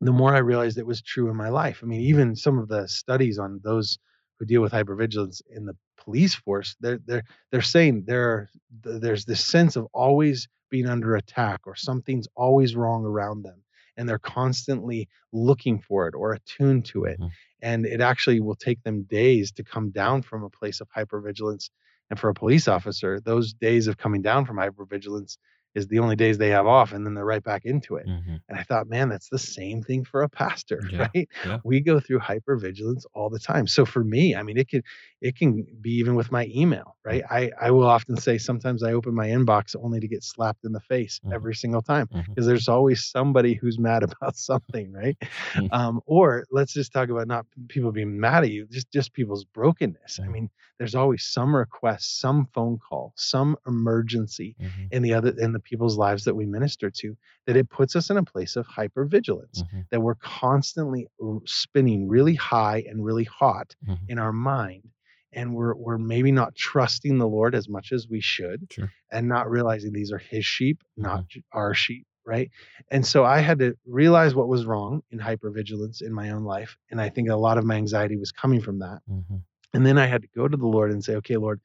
the 0.00 0.12
more 0.12 0.34
I 0.34 0.38
realized 0.38 0.78
it 0.78 0.86
was 0.86 1.00
true 1.00 1.30
in 1.30 1.36
my 1.36 1.48
life. 1.48 1.80
I 1.82 1.86
mean, 1.86 2.00
even 2.00 2.34
some 2.34 2.58
of 2.58 2.68
the 2.68 2.88
studies 2.88 3.38
on 3.38 3.60
those 3.62 3.98
who 4.38 4.46
deal 4.46 4.60
with 4.60 4.72
hypervigilance 4.72 5.40
in 5.48 5.64
the 5.64 5.76
police 5.96 6.34
force, 6.34 6.76
they're 6.80 6.98
they're 7.06 7.22
they're 7.50 7.62
saying 7.62 8.04
there 8.06 8.50
there's 8.82 9.24
this 9.24 9.44
sense 9.44 9.76
of 9.76 9.86
always 9.92 10.48
being 10.70 10.88
under 10.88 11.14
attack 11.14 11.60
or 11.66 11.76
something's 11.76 12.26
always 12.34 12.74
wrong 12.74 13.04
around 13.04 13.44
them, 13.44 13.62
and 13.96 14.08
they're 14.08 14.18
constantly 14.18 15.08
looking 15.32 15.78
for 15.78 16.08
it 16.08 16.14
or 16.14 16.32
attuned 16.32 16.84
to 16.86 17.04
it. 17.04 17.20
Mm-hmm. 17.20 17.28
And 17.64 17.86
it 17.86 18.00
actually 18.00 18.40
will 18.40 18.56
take 18.56 18.82
them 18.82 19.04
days 19.04 19.52
to 19.52 19.62
come 19.62 19.90
down 19.90 20.22
from 20.22 20.42
a 20.42 20.50
place 20.50 20.80
of 20.80 20.88
hypervigilance 20.90 21.70
and 22.12 22.20
for 22.20 22.28
a 22.28 22.34
police 22.34 22.68
officer, 22.68 23.20
those 23.20 23.54
days 23.54 23.86
of 23.86 23.96
coming 23.96 24.20
down 24.20 24.44
from 24.44 24.58
hypervigilance 24.58 25.38
is 25.74 25.88
the 25.88 25.98
only 26.00 26.16
days 26.16 26.38
they 26.38 26.50
have 26.50 26.66
off 26.66 26.92
and 26.92 27.06
then 27.06 27.14
they're 27.14 27.24
right 27.24 27.42
back 27.42 27.64
into 27.64 27.96
it. 27.96 28.06
Mm-hmm. 28.06 28.36
And 28.48 28.58
I 28.58 28.62
thought, 28.62 28.88
man, 28.88 29.08
that's 29.08 29.28
the 29.28 29.38
same 29.38 29.82
thing 29.82 30.04
for 30.04 30.22
a 30.22 30.28
pastor, 30.28 30.82
yeah, 30.90 31.08
right? 31.14 31.28
Yeah. 31.44 31.58
We 31.64 31.80
go 31.80 32.00
through 32.00 32.20
hypervigilance 32.20 33.04
all 33.14 33.30
the 33.30 33.38
time. 33.38 33.66
So 33.66 33.84
for 33.84 34.04
me, 34.04 34.34
I 34.34 34.42
mean, 34.42 34.58
it 34.58 34.68
could 34.68 34.84
it 35.20 35.36
can 35.36 35.64
be 35.80 35.92
even 35.92 36.14
with 36.14 36.32
my 36.32 36.50
email, 36.54 36.96
right? 37.04 37.22
Mm-hmm. 37.22 37.34
I 37.34 37.68
I 37.68 37.70
will 37.70 37.86
often 37.86 38.16
say 38.16 38.38
sometimes 38.38 38.82
I 38.82 38.92
open 38.92 39.14
my 39.14 39.28
inbox 39.28 39.74
only 39.80 40.00
to 40.00 40.08
get 40.08 40.24
slapped 40.24 40.64
in 40.64 40.72
the 40.72 40.80
face 40.80 41.20
mm-hmm. 41.24 41.32
every 41.32 41.54
single 41.54 41.82
time 41.82 42.06
because 42.06 42.26
mm-hmm. 42.28 42.46
there's 42.46 42.68
always 42.68 43.04
somebody 43.04 43.54
who's 43.54 43.78
mad 43.78 44.02
about 44.22 44.36
something, 44.36 44.92
right? 44.92 45.16
Mm-hmm. 45.54 45.66
um, 45.72 46.00
or 46.06 46.44
let's 46.50 46.74
just 46.74 46.92
talk 46.92 47.08
about 47.08 47.28
not 47.28 47.46
people 47.68 47.92
being 47.92 48.20
mad 48.20 48.44
at 48.44 48.50
you, 48.50 48.66
just 48.70 48.90
just 48.92 49.12
people's 49.12 49.44
brokenness. 49.44 50.18
I 50.18 50.24
mm-hmm. 50.24 50.32
mean, 50.32 50.50
there's 50.78 50.94
always 50.94 51.24
some 51.24 51.54
request, 51.54 52.20
some 52.20 52.48
phone 52.52 52.78
call, 52.78 53.12
some 53.16 53.56
emergency 53.66 54.56
in 54.90 55.02
the 55.02 55.14
other 55.14 55.32
in 55.38 55.52
the 55.52 55.60
people's 55.64 55.96
lives 55.96 56.24
that 56.24 56.34
we 56.34 56.46
minister 56.46 56.90
to 56.90 57.16
that 57.46 57.56
it 57.56 57.68
puts 57.70 57.96
us 57.96 58.10
in 58.10 58.16
a 58.16 58.22
place 58.22 58.56
of 58.56 58.66
hypervigilance 58.66 59.62
mm-hmm. 59.62 59.80
that 59.90 60.00
we're 60.00 60.16
constantly 60.16 61.06
spinning 61.44 62.08
really 62.08 62.34
high 62.34 62.84
and 62.88 63.04
really 63.04 63.24
hot 63.24 63.74
mm-hmm. 63.86 64.04
in 64.08 64.18
our 64.18 64.32
mind 64.32 64.88
and 65.32 65.54
we're 65.54 65.74
we're 65.74 65.98
maybe 65.98 66.30
not 66.30 66.54
trusting 66.54 67.18
the 67.18 67.28
Lord 67.28 67.54
as 67.54 67.68
much 67.68 67.92
as 67.92 68.08
we 68.08 68.20
should 68.20 68.66
sure. 68.70 68.92
and 69.10 69.28
not 69.28 69.50
realizing 69.50 69.92
these 69.92 70.12
are 70.12 70.18
his 70.18 70.44
sheep 70.44 70.82
not 70.96 71.20
mm-hmm. 71.20 71.40
our 71.52 71.74
sheep 71.74 72.06
right 72.24 72.50
and 72.90 73.04
so 73.04 73.24
i 73.24 73.38
had 73.38 73.58
to 73.58 73.74
realize 73.86 74.34
what 74.34 74.48
was 74.48 74.64
wrong 74.64 75.02
in 75.10 75.18
hypervigilance 75.18 76.02
in 76.02 76.12
my 76.12 76.30
own 76.30 76.44
life 76.44 76.76
and 76.90 77.00
i 77.00 77.08
think 77.08 77.28
a 77.28 77.36
lot 77.36 77.58
of 77.58 77.64
my 77.64 77.74
anxiety 77.74 78.16
was 78.16 78.30
coming 78.30 78.60
from 78.60 78.78
that 78.78 79.00
mm-hmm. 79.10 79.36
and 79.74 79.84
then 79.84 79.98
i 79.98 80.06
had 80.06 80.22
to 80.22 80.28
go 80.34 80.46
to 80.46 80.56
the 80.56 80.66
lord 80.66 80.90
and 80.90 81.04
say 81.04 81.16
okay 81.16 81.36
lord 81.36 81.60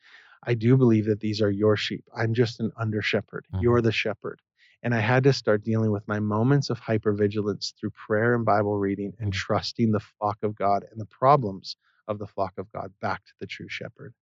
I 0.48 0.54
do 0.54 0.78
believe 0.78 1.06
that 1.06 1.20
these 1.20 1.42
are 1.42 1.52
your 1.52 1.76
sheep. 1.76 2.06
I'm 2.16 2.34
just 2.34 2.60
an 2.60 2.72
under 2.78 3.02
shepherd. 3.02 3.46
Mm-hmm. 3.54 3.64
You're 3.64 3.82
the 3.82 3.92
shepherd. 3.92 4.42
And 4.84 4.96
I 4.96 5.00
had 5.02 5.24
to 5.26 5.34
start 5.34 5.64
dealing 5.64 5.92
with 5.92 6.08
my 6.08 6.20
moments 6.20 6.70
of 6.70 6.80
hypervigilance 6.80 7.74
through 7.78 7.90
prayer 7.92 8.34
and 8.34 8.46
Bible 8.46 8.78
reading 8.78 9.14
and 9.20 9.32
Mm. 9.32 9.36
trusting 9.36 9.92
the 9.92 10.00
flock 10.00 10.38
of 10.44 10.56
God 10.56 10.86
and 10.90 11.00
the 11.02 11.06
problems 11.06 11.76
of 12.08 12.20
the 12.20 12.28
flock 12.28 12.54
of 12.58 12.72
God 12.72 12.94
back 13.02 13.26
to 13.26 13.34
the 13.40 13.48
true 13.48 13.68
shepherd. 13.68 14.14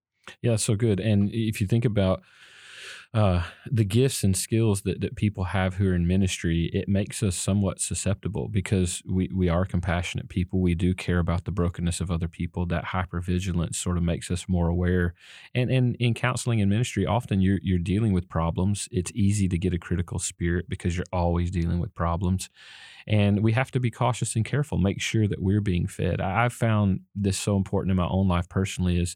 Yeah, 0.42 0.56
so 0.56 0.76
good. 0.76 1.00
And 1.00 1.30
if 1.32 1.62
you 1.62 1.68
think 1.68 1.86
about 1.86 2.24
uh, 3.16 3.42
the 3.72 3.86
gifts 3.86 4.26
and 4.26 4.36
skills 4.36 4.82
that, 4.82 5.00
that 5.00 5.16
people 5.16 5.46
have 5.46 5.76
who 5.76 5.88
are 5.88 5.96
in 5.96 6.06
ministry, 6.06 6.70
it 6.74 6.90
makes 6.90 7.24
us 7.24 7.38
somewhat 7.38 7.80
susceptible 7.80 8.50
because 8.50 9.02
we, 9.10 9.30
we 9.34 9.48
are 9.48 9.64
compassionate 9.64 10.28
people. 10.28 10.60
We 10.60 10.76
do 10.76 10.94
care 10.94 11.20
about 11.20 11.46
the 11.46 11.52
brokenness 11.52 12.02
of 12.02 12.12
other 12.12 12.28
people. 12.28 12.66
That 12.66 12.88
hypervigilance 12.88 13.76
sort 13.76 13.96
of 13.96 14.04
makes 14.04 14.30
us 14.30 14.50
more 14.50 14.68
aware. 14.68 15.14
And, 15.54 15.72
and 15.72 15.96
in 15.96 16.14
counseling 16.14 16.60
and 16.60 16.70
ministry, 16.70 17.06
often 17.06 17.40
you're, 17.40 17.60
you're 17.64 17.80
dealing 17.80 18.12
with 18.12 18.28
problems. 18.28 18.90
It's 18.92 19.14
easy 19.16 19.48
to 19.48 19.58
get 19.58 19.74
a 19.74 19.80
critical 19.80 20.20
spirit 20.20 20.68
because 20.68 20.98
you're 20.98 21.06
always 21.14 21.52
dealing 21.52 21.80
with 21.80 21.96
problems. 21.96 22.50
And 23.08 23.44
we 23.44 23.54
have 23.54 23.72
to 23.72 23.80
be 23.80 23.92
cautious 23.92 24.36
and 24.36 24.44
careful, 24.44 24.78
make 24.78 25.00
sure 25.00 25.28
that 25.28 25.42
we're 25.42 25.62
being 25.62 25.88
fed. 25.88 26.20
I've 26.20 26.54
found 26.54 27.02
this 27.16 27.38
so 27.38 27.56
important 27.56 27.92
in 27.92 27.98
my 27.98 28.08
own 28.08 28.28
life 28.28 28.50
personally 28.50 29.00
is 29.00 29.16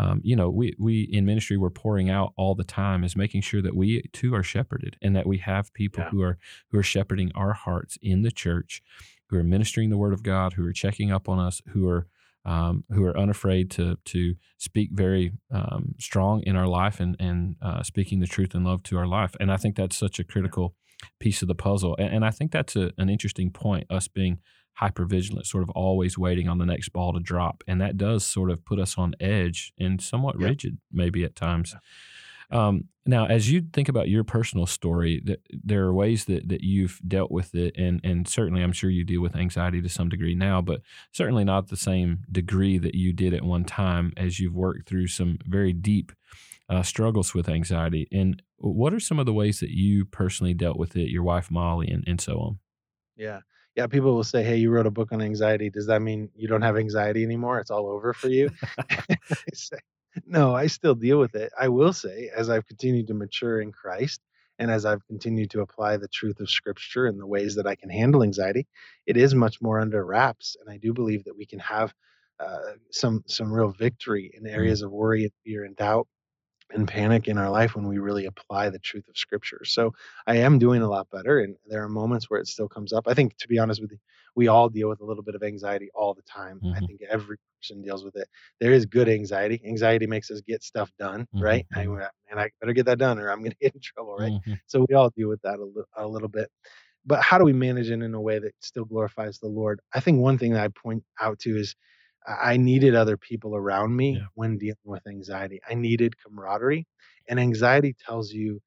um, 0.00 0.20
you 0.28 0.36
know, 0.36 0.48
we 0.60 0.66
we 0.78 0.94
in 1.16 1.24
ministry 1.32 1.56
we're 1.56 1.70
pouring 1.84 2.08
out 2.18 2.32
all 2.36 2.54
the 2.54 2.70
time 2.82 3.00
is 3.04 3.16
making 3.24 3.42
sure 3.42 3.62
that 3.62 3.76
we 3.80 3.88
too 4.12 4.32
are 4.38 4.44
shepherded 4.52 4.96
and 5.02 5.12
that 5.16 5.26
we 5.26 5.38
have 5.38 5.72
people 5.74 6.02
Yeah. 6.04 6.10
who 6.10 6.20
are 6.22 6.36
who 6.70 6.78
are 6.78 6.88
shepherding 6.94 7.30
our 7.34 7.52
hearts 7.64 7.98
in 8.00 8.22
the 8.22 8.30
church, 8.44 8.82
who 9.28 9.36
are 9.36 9.44
ministering 9.56 9.90
the 9.90 9.98
word 10.02 10.12
of 10.14 10.22
God, 10.22 10.52
who 10.54 10.64
are 10.68 10.72
checking 10.84 11.10
up 11.16 11.28
on 11.28 11.38
us, 11.48 11.60
who 11.72 11.88
are 11.92 12.06
um, 12.44 12.84
who 12.94 13.04
are 13.08 13.18
unafraid 13.18 13.70
to 13.72 13.96
to 14.12 14.20
speak 14.56 14.90
very 14.92 15.32
um, 15.50 15.94
strong 15.98 16.42
in 16.50 16.54
our 16.56 16.68
life 16.68 17.00
and 17.04 17.16
and 17.18 17.56
uh, 17.60 17.82
speaking 17.82 18.20
the 18.20 18.26
truth 18.36 18.54
and 18.54 18.64
love 18.64 18.82
to 18.84 18.96
our 18.96 19.06
life. 19.20 19.34
And 19.40 19.50
I 19.50 19.56
think 19.56 19.74
that's 19.76 19.96
such 19.96 20.18
a 20.20 20.24
critical 20.32 20.74
piece 21.20 21.42
of 21.42 21.48
the 21.48 21.54
puzzle. 21.54 21.94
And, 21.98 22.14
and 22.14 22.24
I 22.24 22.30
think 22.30 22.52
that's 22.52 22.76
a, 22.76 22.92
an 22.98 23.08
interesting 23.08 23.50
point. 23.50 23.86
Us 23.90 24.08
being 24.08 24.38
hyper 24.78 25.04
vigilant, 25.04 25.44
sort 25.46 25.64
of 25.64 25.70
always 25.70 26.16
waiting 26.16 26.48
on 26.48 26.58
the 26.58 26.66
next 26.66 26.90
ball 26.90 27.12
to 27.12 27.18
drop. 27.18 27.64
And 27.66 27.80
that 27.80 27.96
does 27.96 28.24
sort 28.24 28.48
of 28.48 28.64
put 28.64 28.78
us 28.78 28.96
on 28.96 29.14
edge 29.18 29.72
and 29.76 30.00
somewhat 30.00 30.38
rigid, 30.38 30.78
maybe 30.92 31.24
at 31.24 31.34
times. 31.34 31.74
Um, 32.50 32.84
now, 33.04 33.26
as 33.26 33.50
you 33.50 33.64
think 33.72 33.88
about 33.88 34.08
your 34.08 34.22
personal 34.22 34.66
story, 34.66 35.20
th- 35.20 35.40
there 35.50 35.84
are 35.84 35.92
ways 35.92 36.26
that, 36.26 36.48
that 36.48 36.62
you've 36.62 37.00
dealt 37.06 37.30
with 37.30 37.54
it, 37.54 37.74
and 37.76 38.00
and 38.04 38.26
certainly 38.26 38.62
I'm 38.62 38.72
sure 38.72 38.88
you 38.88 39.04
deal 39.04 39.20
with 39.20 39.36
anxiety 39.36 39.82
to 39.82 39.88
some 39.88 40.08
degree 40.08 40.34
now, 40.34 40.62
but 40.62 40.80
certainly 41.12 41.44
not 41.44 41.68
the 41.68 41.76
same 41.76 42.20
degree 42.30 42.78
that 42.78 42.94
you 42.94 43.12
did 43.12 43.34
at 43.34 43.42
one 43.42 43.64
time 43.64 44.12
as 44.16 44.38
you've 44.38 44.54
worked 44.54 44.88
through 44.88 45.08
some 45.08 45.38
very 45.44 45.72
deep 45.72 46.12
uh, 46.70 46.82
struggles 46.82 47.34
with 47.34 47.48
anxiety. 47.48 48.06
And 48.12 48.42
what 48.56 48.94
are 48.94 49.00
some 49.00 49.18
of 49.18 49.26
the 49.26 49.32
ways 49.32 49.60
that 49.60 49.70
you 49.70 50.04
personally 50.04 50.54
dealt 50.54 50.78
with 50.78 50.96
it, 50.96 51.10
your 51.10 51.22
wife 51.22 51.50
Molly, 51.50 51.88
and, 51.88 52.04
and 52.06 52.20
so 52.20 52.38
on? 52.38 52.58
Yeah. 53.16 53.40
Yeah. 53.78 53.86
People 53.86 54.16
will 54.16 54.24
say, 54.24 54.42
Hey, 54.42 54.56
you 54.56 54.70
wrote 54.70 54.88
a 54.88 54.90
book 54.90 55.12
on 55.12 55.22
anxiety. 55.22 55.70
Does 55.70 55.86
that 55.86 56.02
mean 56.02 56.30
you 56.34 56.48
don't 56.48 56.62
have 56.62 56.76
anxiety 56.76 57.22
anymore? 57.22 57.60
It's 57.60 57.70
all 57.70 57.88
over 57.88 58.12
for 58.12 58.28
you? 58.28 58.50
I 58.90 59.16
say, 59.54 59.78
no, 60.26 60.52
I 60.56 60.66
still 60.66 60.96
deal 60.96 61.20
with 61.20 61.36
it. 61.36 61.52
I 61.58 61.68
will 61.68 61.92
say, 61.92 62.28
as 62.36 62.50
I've 62.50 62.66
continued 62.66 63.06
to 63.06 63.14
mature 63.14 63.60
in 63.60 63.70
Christ 63.70 64.20
and 64.58 64.68
as 64.68 64.84
I've 64.84 65.06
continued 65.06 65.50
to 65.52 65.60
apply 65.60 65.96
the 65.96 66.08
truth 66.08 66.40
of 66.40 66.50
Scripture 66.50 67.06
in 67.06 67.18
the 67.18 67.26
ways 67.26 67.54
that 67.54 67.68
I 67.68 67.76
can 67.76 67.88
handle 67.88 68.24
anxiety, 68.24 68.66
it 69.06 69.16
is 69.16 69.32
much 69.32 69.62
more 69.62 69.80
under 69.80 70.04
wraps. 70.04 70.56
And 70.60 70.68
I 70.68 70.78
do 70.78 70.92
believe 70.92 71.22
that 71.24 71.36
we 71.36 71.46
can 71.46 71.60
have 71.60 71.94
uh, 72.40 72.72
some 72.90 73.22
some 73.28 73.52
real 73.52 73.70
victory 73.70 74.32
in 74.34 74.44
areas 74.44 74.82
of 74.82 74.90
worry 74.90 75.22
and 75.22 75.32
fear 75.44 75.64
and 75.64 75.76
doubt 75.76 76.08
and 76.72 76.86
panic 76.88 77.28
in 77.28 77.38
our 77.38 77.50
life 77.50 77.74
when 77.74 77.86
we 77.88 77.98
really 77.98 78.26
apply 78.26 78.68
the 78.70 78.78
truth 78.78 79.08
of 79.08 79.16
scripture. 79.16 79.60
So 79.64 79.92
I 80.26 80.36
am 80.36 80.58
doing 80.58 80.82
a 80.82 80.88
lot 80.88 81.08
better 81.10 81.40
and 81.40 81.56
there 81.66 81.82
are 81.82 81.88
moments 81.88 82.28
where 82.30 82.40
it 82.40 82.46
still 82.48 82.68
comes 82.68 82.92
up. 82.92 83.06
I 83.08 83.14
think 83.14 83.36
to 83.38 83.48
be 83.48 83.58
honest 83.58 83.80
with 83.80 83.92
you, 83.92 83.98
we 84.36 84.48
all 84.48 84.68
deal 84.68 84.88
with 84.88 85.00
a 85.00 85.04
little 85.04 85.22
bit 85.22 85.34
of 85.34 85.42
anxiety 85.42 85.90
all 85.94 86.14
the 86.14 86.22
time. 86.22 86.62
I 86.74 86.80
Mhm. 86.80 86.88
think 86.88 87.00
every 87.08 87.36
person 87.60 87.82
deals 87.82 88.04
with 88.04 88.16
it. 88.16 88.28
There 88.60 88.72
is 88.72 88.86
good 88.86 89.08
anxiety. 89.08 89.60
Anxiety 89.64 90.06
makes 90.06 90.30
us 90.30 90.40
get 90.42 90.62
stuff 90.62 90.90
done, 90.98 91.26
Mhm, 91.32 91.40
right? 91.40 91.66
I, 91.74 91.82
mhm. 91.82 91.98
and 92.30 92.38
I 92.40 92.50
better 92.60 92.72
get 92.72 92.86
that 92.86 92.98
done 92.98 93.18
or 93.18 93.30
I'm 93.30 93.40
going 93.40 93.50
to 93.52 93.56
get 93.60 93.74
in 93.74 93.80
trouble, 93.80 94.16
right? 94.16 94.34
Mhm. 94.46 94.58
So 94.66 94.84
we 94.88 94.94
all 94.94 95.10
deal 95.10 95.28
with 95.28 95.42
that 95.42 95.58
a, 95.58 95.64
li- 95.64 95.84
a 95.96 96.06
little 96.06 96.28
bit. 96.28 96.50
But 97.04 97.22
how 97.22 97.38
do 97.38 97.44
we 97.44 97.52
manage 97.52 97.90
it 97.90 98.02
in 98.02 98.14
a 98.14 98.20
way 98.20 98.38
that 98.38 98.52
still 98.60 98.84
glorifies 98.84 99.38
the 99.38 99.48
Lord? 99.48 99.80
I 99.94 100.00
think 100.00 100.20
one 100.20 100.38
thing 100.38 100.52
that 100.52 100.64
I 100.64 100.68
point 100.68 101.04
out 101.20 101.38
to 101.40 101.56
is 101.56 101.74
I 102.28 102.56
needed 102.56 102.94
other 102.94 103.16
people 103.16 103.56
around 103.56 103.96
me 103.96 104.20
Yeah. 104.20 104.26
when 104.34 104.58
dealing 104.58 104.76
with 104.84 105.06
anxiety. 105.06 105.60
I 105.68 105.74
needed 105.74 106.14
camaraderie, 106.22 106.86
and 107.28 107.40
anxiety 107.40 107.94
tells 108.06 108.32
you 108.32 108.60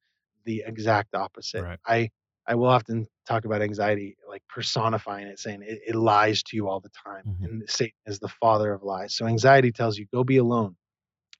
the 0.44 0.62
exact 0.66 1.14
opposite. 1.14 1.66
Right. 1.66 1.80
I 1.86 2.10
I 2.48 2.56
will 2.56 2.66
often 2.68 3.06
talk 3.26 3.44
about 3.44 3.62
anxiety 3.62 4.16
like 4.28 4.42
personifying 4.48 5.28
it, 5.28 5.38
saying 5.38 5.62
it, 5.62 5.80
it 5.86 5.94
lies 5.94 6.42
to 6.44 6.56
you 6.56 6.68
all 6.68 6.80
the 6.80 6.90
time, 7.06 7.24
Mhm. 7.24 7.44
and 7.44 7.62
Satan 7.70 7.98
is 8.06 8.18
the 8.18 8.28
father 8.28 8.72
of 8.74 8.82
lies. 8.82 9.14
So 9.16 9.26
anxiety 9.26 9.72
tells 9.72 9.98
you 9.98 10.06
go 10.12 10.24
be 10.24 10.38
alone. 10.38 10.76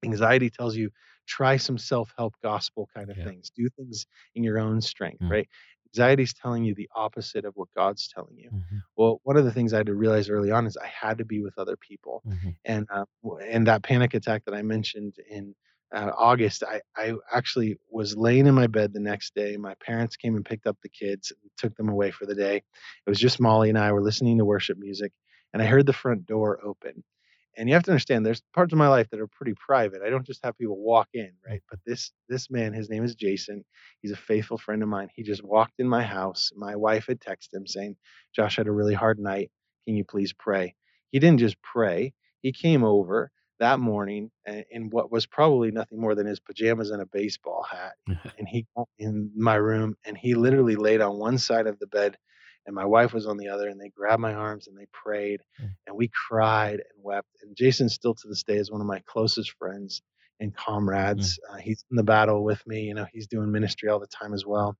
Anxiety 0.04 0.50
tells 0.50 0.76
you 0.76 0.90
try 1.26 1.56
some 1.56 1.78
self-help 1.78 2.34
gospel 2.42 2.88
kind 2.94 3.10
of 3.10 3.16
Yeah. 3.16 3.24
things. 3.24 3.50
Do 3.50 3.68
things 3.70 4.06
in 4.34 4.44
your 4.44 4.58
own 4.58 4.80
strength, 4.80 5.22
Mm. 5.22 5.30
right? 5.30 5.48
Anxiety 5.94 6.22
is 6.24 6.32
telling 6.34 6.64
you 6.64 6.74
the 6.74 6.88
opposite 6.94 7.44
of 7.44 7.54
what 7.56 7.68
God's 7.76 8.08
telling 8.08 8.36
you. 8.38 8.50
Mhm. 8.50 8.82
Well, 8.96 9.20
one 9.24 9.36
of 9.36 9.44
the 9.44 9.52
things 9.52 9.72
I 9.72 9.78
had 9.78 9.86
to 9.86 9.94
realize 9.94 10.28
early 10.30 10.50
on 10.50 10.66
is 10.66 10.76
I 10.76 10.86
had 10.86 11.18
to 11.18 11.24
be 11.24 11.42
with 11.42 11.58
other 11.58 11.76
people, 11.76 12.24
Mhm. 12.26 12.56
and 12.64 12.86
uh, 12.90 13.04
and 13.42 13.66
that 13.66 13.82
panic 13.82 14.14
attack 14.14 14.44
that 14.44 14.54
I 14.54 14.62
mentioned 14.62 15.16
in 15.28 15.54
uh, 15.94 16.10
August, 16.16 16.62
I 16.64 16.80
I 16.96 17.14
actually 17.32 17.78
was 17.90 18.16
laying 18.16 18.46
in 18.46 18.54
my 18.54 18.66
bed 18.66 18.92
the 18.94 19.00
next 19.00 19.34
day. 19.34 19.56
My 19.56 19.74
parents 19.76 20.16
came 20.16 20.36
and 20.36 20.44
picked 20.44 20.66
up 20.66 20.78
the 20.82 20.88
kids 20.88 21.30
and 21.32 21.50
took 21.58 21.74
them 21.76 21.88
away 21.88 22.10
for 22.10 22.26
the 22.26 22.34
day. 22.34 22.56
It 22.56 23.10
was 23.10 23.18
just 23.20 23.40
Molly 23.40 23.68
and 23.68 23.78
I 23.78 23.92
were 23.92 24.02
listening 24.02 24.38
to 24.38 24.44
worship 24.44 24.78
music, 24.78 25.12
and 25.52 25.62
I 25.62 25.66
heard 25.66 25.86
the 25.86 25.92
front 25.92 26.26
door 26.26 26.60
open. 26.64 27.04
And 27.56 27.68
you 27.68 27.74
have 27.74 27.82
to 27.84 27.90
understand, 27.90 28.24
there's 28.24 28.42
parts 28.54 28.72
of 28.72 28.78
my 28.78 28.88
life 28.88 29.08
that 29.10 29.20
are 29.20 29.26
pretty 29.26 29.54
private. 29.54 30.02
I 30.02 30.10
don't 30.10 30.26
just 30.26 30.44
have 30.44 30.56
people 30.56 30.78
walk 30.78 31.08
in, 31.12 31.30
right? 31.46 31.62
But 31.68 31.80
this 31.86 32.12
this 32.28 32.50
man, 32.50 32.72
his 32.72 32.88
name 32.88 33.04
is 33.04 33.14
Jason. 33.14 33.64
He's 34.00 34.12
a 34.12 34.16
faithful 34.16 34.58
friend 34.58 34.82
of 34.82 34.88
mine. 34.88 35.10
He 35.14 35.22
just 35.22 35.44
walked 35.44 35.74
in 35.78 35.88
my 35.88 36.02
house. 36.02 36.50
My 36.56 36.76
wife 36.76 37.06
had 37.06 37.20
texted 37.20 37.54
him 37.54 37.66
saying, 37.66 37.96
"Josh 38.34 38.56
had 38.56 38.68
a 38.68 38.72
really 38.72 38.94
hard 38.94 39.18
night. 39.18 39.50
Can 39.86 39.96
you 39.96 40.04
please 40.04 40.32
pray?" 40.32 40.74
He 41.10 41.18
didn't 41.18 41.40
just 41.40 41.60
pray. 41.62 42.14
He 42.40 42.52
came 42.52 42.84
over 42.84 43.30
that 43.60 43.78
morning 43.78 44.30
in 44.70 44.90
what 44.90 45.12
was 45.12 45.26
probably 45.26 45.70
nothing 45.70 46.00
more 46.00 46.14
than 46.14 46.26
his 46.26 46.40
pajamas 46.40 46.90
and 46.90 47.02
a 47.02 47.06
baseball 47.06 47.64
hat, 47.70 47.92
and 48.38 48.48
he 48.48 48.66
got 48.76 48.88
in 48.98 49.30
my 49.36 49.54
room 49.56 49.94
and 50.04 50.16
he 50.16 50.34
literally 50.34 50.74
laid 50.76 51.00
on 51.00 51.18
one 51.18 51.38
side 51.38 51.66
of 51.66 51.78
the 51.78 51.86
bed 51.86 52.16
and 52.66 52.74
my 52.74 52.84
wife 52.84 53.12
was 53.12 53.26
on 53.26 53.36
the 53.36 53.48
other 53.48 53.68
and 53.68 53.80
they 53.80 53.88
grabbed 53.88 54.20
my 54.22 54.34
arms 54.34 54.68
and 54.68 54.76
they 54.78 54.86
prayed 54.92 55.40
Mm. 55.60 55.70
and 55.86 55.96
we 55.96 56.08
cried 56.28 56.74
and 56.80 57.02
wept 57.02 57.28
and 57.42 57.56
jason 57.56 57.88
still 57.88 58.14
to 58.14 58.28
this 58.28 58.42
day 58.42 58.56
is 58.56 58.70
one 58.70 58.80
of 58.80 58.86
my 58.86 59.00
closest 59.06 59.52
friends 59.58 60.02
and 60.40 60.54
comrades 60.56 61.38
uh, 61.50 61.56
he's 61.56 61.84
in 61.90 61.96
the 61.96 62.02
battle 62.02 62.42
with 62.44 62.66
me 62.66 62.82
you 62.82 62.94
know 62.94 63.06
he's 63.12 63.26
doing 63.26 63.50
ministry 63.52 63.88
all 63.88 63.98
the 64.00 64.06
time 64.06 64.32
as 64.34 64.44
well 64.46 64.76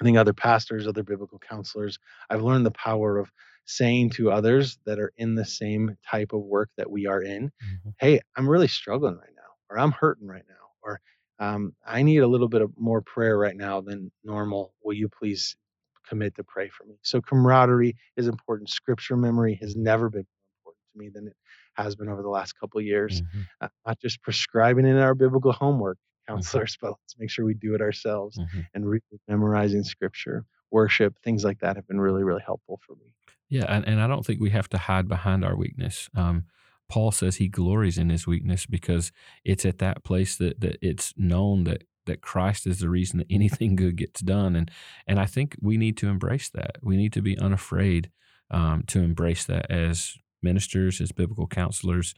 i 0.00 0.04
think 0.04 0.16
other 0.18 0.32
pastors 0.34 0.86
other 0.86 1.02
biblical 1.04 1.38
counselors 1.38 1.98
i've 2.30 2.42
learned 2.42 2.66
the 2.66 2.70
power 2.72 3.18
of 3.18 3.30
saying 3.66 4.10
to 4.10 4.30
others 4.30 4.78
that 4.86 4.98
are 4.98 5.12
in 5.16 5.34
the 5.36 5.44
same 5.44 5.96
type 6.10 6.32
of 6.32 6.40
work 6.42 6.68
that 6.76 6.90
we 6.90 7.06
are 7.06 7.22
in 7.22 7.44
Mhm. 7.62 7.94
hey 7.98 8.20
i'm 8.36 8.48
really 8.48 8.68
struggling 8.68 9.16
right 9.16 9.34
now 9.36 9.50
or 9.70 9.78
i'm 9.78 9.92
hurting 9.92 10.26
right 10.26 10.44
now 10.48 10.66
or 10.82 11.00
um, 11.38 11.74
i 11.86 12.02
need 12.02 12.18
a 12.18 12.26
little 12.26 12.48
bit 12.48 12.60
of 12.62 12.70
more 12.76 13.00
prayer 13.02 13.38
right 13.38 13.56
now 13.56 13.80
than 13.80 14.10
normal 14.24 14.74
will 14.84 14.94
you 14.94 15.08
please 15.08 15.56
commit 16.06 16.34
to 16.34 16.44
pray 16.44 16.68
for 16.68 16.84
me 16.84 16.94
so 17.02 17.20
camaraderie 17.20 17.96
is 18.16 18.26
important 18.28 18.68
scripture 18.68 19.16
memory 19.16 19.58
has 19.60 19.76
never 19.76 20.08
been 20.08 20.26
more 20.64 20.72
important 20.74 20.84
to 20.92 20.98
me 20.98 21.08
than 21.08 21.26
it 21.28 21.36
has 21.74 21.96
been 21.96 22.08
over 22.08 22.22
the 22.22 22.28
last 22.28 22.52
couple 22.58 22.78
of 22.78 22.84
years 22.86 23.22
Mhm. 23.22 23.46
uh, 23.60 23.68
not 23.86 23.98
just 24.00 24.20
prescribing 24.22 24.86
in 24.86 24.96
our 24.96 25.14
biblical 25.14 25.52
homework 25.52 25.98
counselors 26.28 26.76
but 26.80 26.90
let's 26.90 27.16
make 27.18 27.30
sure 27.30 27.44
we 27.44 27.54
do 27.54 27.74
it 27.74 27.80
ourselves 27.80 28.38
Mhm. 28.38 28.66
and 28.74 28.88
really 28.88 29.20
memorizing 29.28 29.82
scripture 29.84 30.44
worship 30.70 31.18
things 31.22 31.44
like 31.44 31.58
that 31.60 31.76
have 31.76 31.86
been 31.86 32.00
really 32.00 32.22
really 32.24 32.42
helpful 32.44 32.80
for 32.86 32.94
me 32.96 33.14
Yeah, 33.48 33.66
and, 33.68 33.86
and 33.86 34.00
I 34.00 34.06
don't 34.06 34.24
think 34.24 34.40
we 34.40 34.50
have 34.50 34.68
to 34.70 34.78
hide 34.78 35.08
behind 35.08 35.44
our 35.44 35.54
weakness. 35.54 36.08
Um, 36.14 36.46
Paul 36.88 37.10
says 37.12 37.36
he 37.36 37.48
glories 37.48 37.98
in 37.98 38.08
his 38.08 38.26
weakness 38.26 38.64
because 38.66 39.12
it's 39.44 39.66
at 39.66 39.78
that 39.78 40.04
place 40.04 40.36
that, 40.36 40.60
that 40.60 40.78
it's 40.80 41.12
known 41.18 41.64
that 41.64 41.84
that 42.06 42.20
Christ 42.20 42.66
is 42.66 42.80
the 42.80 42.88
reason 42.88 43.18
that 43.18 43.26
anything 43.30 43.76
good 43.76 43.96
gets 43.96 44.20
done, 44.20 44.56
and 44.56 44.70
and 45.06 45.20
I 45.20 45.26
think 45.26 45.56
we 45.60 45.76
need 45.76 45.96
to 45.98 46.08
embrace 46.08 46.48
that. 46.50 46.76
We 46.82 46.96
need 46.96 47.12
to 47.14 47.22
be 47.22 47.38
unafraid 47.38 48.10
um, 48.50 48.84
to 48.88 49.00
embrace 49.00 49.44
that 49.46 49.70
as 49.70 50.16
ministers, 50.42 51.00
as 51.00 51.12
biblical 51.12 51.46
counselors, 51.46 52.14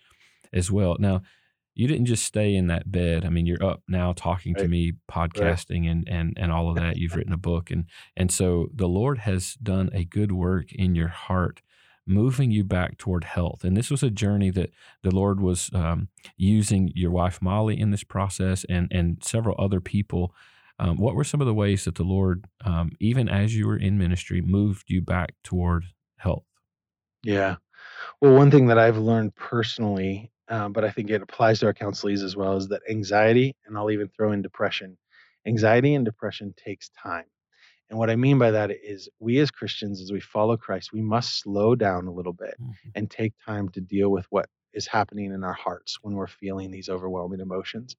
as 0.52 0.70
well. 0.70 0.96
Now, 0.98 1.22
you 1.74 1.88
didn't 1.88 2.06
just 2.06 2.24
stay 2.24 2.54
in 2.54 2.68
that 2.68 2.90
bed. 2.90 3.24
I 3.24 3.30
mean, 3.30 3.46
you're 3.46 3.64
up 3.64 3.82
now 3.88 4.12
talking 4.12 4.54
to 4.56 4.68
me, 4.68 4.92
podcasting, 5.10 5.90
and 5.90 6.08
and 6.08 6.36
and 6.36 6.52
all 6.52 6.68
of 6.68 6.76
that. 6.76 6.96
You've 6.96 7.16
written 7.16 7.32
a 7.32 7.38
book, 7.38 7.70
and 7.70 7.86
and 8.16 8.30
so 8.30 8.68
the 8.72 8.88
Lord 8.88 9.18
has 9.18 9.54
done 9.54 9.90
a 9.92 10.04
good 10.04 10.30
work 10.30 10.72
in 10.72 10.94
your 10.94 11.08
heart, 11.08 11.62
moving 12.06 12.50
you 12.50 12.64
back 12.64 12.98
toward 12.98 13.24
health. 13.24 13.64
And 13.64 13.76
this 13.76 13.90
was 13.90 14.02
a 14.02 14.10
journey 14.10 14.50
that 14.50 14.70
the 15.02 15.10
Lord 15.10 15.40
was 15.40 15.70
um, 15.74 16.08
using 16.36 16.92
your 16.94 17.10
wife 17.10 17.40
Molly 17.40 17.78
in 17.78 17.90
this 17.90 18.04
process, 18.04 18.64
and 18.68 18.88
and 18.90 19.22
several 19.22 19.56
other 19.58 19.80
people. 19.80 20.34
Um, 20.78 20.96
what 20.96 21.14
were 21.14 21.24
some 21.24 21.40
of 21.40 21.46
the 21.46 21.54
ways 21.54 21.84
that 21.84 21.94
the 21.94 22.02
Lord, 22.02 22.46
um, 22.64 22.92
even 22.98 23.28
as 23.28 23.54
you 23.56 23.66
were 23.66 23.76
in 23.76 23.96
ministry, 23.96 24.40
moved 24.40 24.90
you 24.90 25.00
back 25.00 25.34
toward 25.44 25.84
health? 26.16 26.46
Yeah. 27.22 27.56
Well, 28.20 28.34
one 28.34 28.50
thing 28.50 28.66
that 28.66 28.78
I've 28.78 28.98
learned 28.98 29.36
personally, 29.36 30.32
um, 30.48 30.72
but 30.72 30.84
I 30.84 30.90
think 30.90 31.10
it 31.10 31.22
applies 31.22 31.60
to 31.60 31.66
our 31.66 31.74
counselees 31.74 32.24
as 32.24 32.36
well, 32.36 32.56
is 32.56 32.68
that 32.68 32.82
anxiety, 32.90 33.56
and 33.66 33.78
I'll 33.78 33.90
even 33.90 34.08
throw 34.08 34.32
in 34.32 34.42
depression, 34.42 34.98
anxiety 35.46 35.94
and 35.94 36.04
depression 36.04 36.54
takes 36.56 36.90
time. 36.90 37.24
And 37.90 37.98
what 37.98 38.10
I 38.10 38.16
mean 38.16 38.38
by 38.38 38.50
that 38.50 38.70
is 38.70 39.08
we 39.20 39.38
as 39.38 39.50
Christians, 39.50 40.00
as 40.00 40.10
we 40.12 40.20
follow 40.20 40.56
Christ, 40.56 40.92
we 40.92 41.02
must 41.02 41.40
slow 41.40 41.74
down 41.74 42.06
a 42.06 42.12
little 42.12 42.32
bit 42.32 42.54
Mhm. 42.60 42.74
and 42.94 43.10
take 43.10 43.34
time 43.44 43.68
to 43.70 43.80
deal 43.80 44.10
with 44.10 44.26
what 44.30 44.48
is 44.72 44.86
happening 44.86 45.32
in 45.32 45.44
our 45.44 45.52
hearts 45.52 45.98
when 46.02 46.14
we're 46.14 46.26
feeling 46.26 46.70
these 46.70 46.88
overwhelming 46.88 47.40
emotions. 47.40 47.94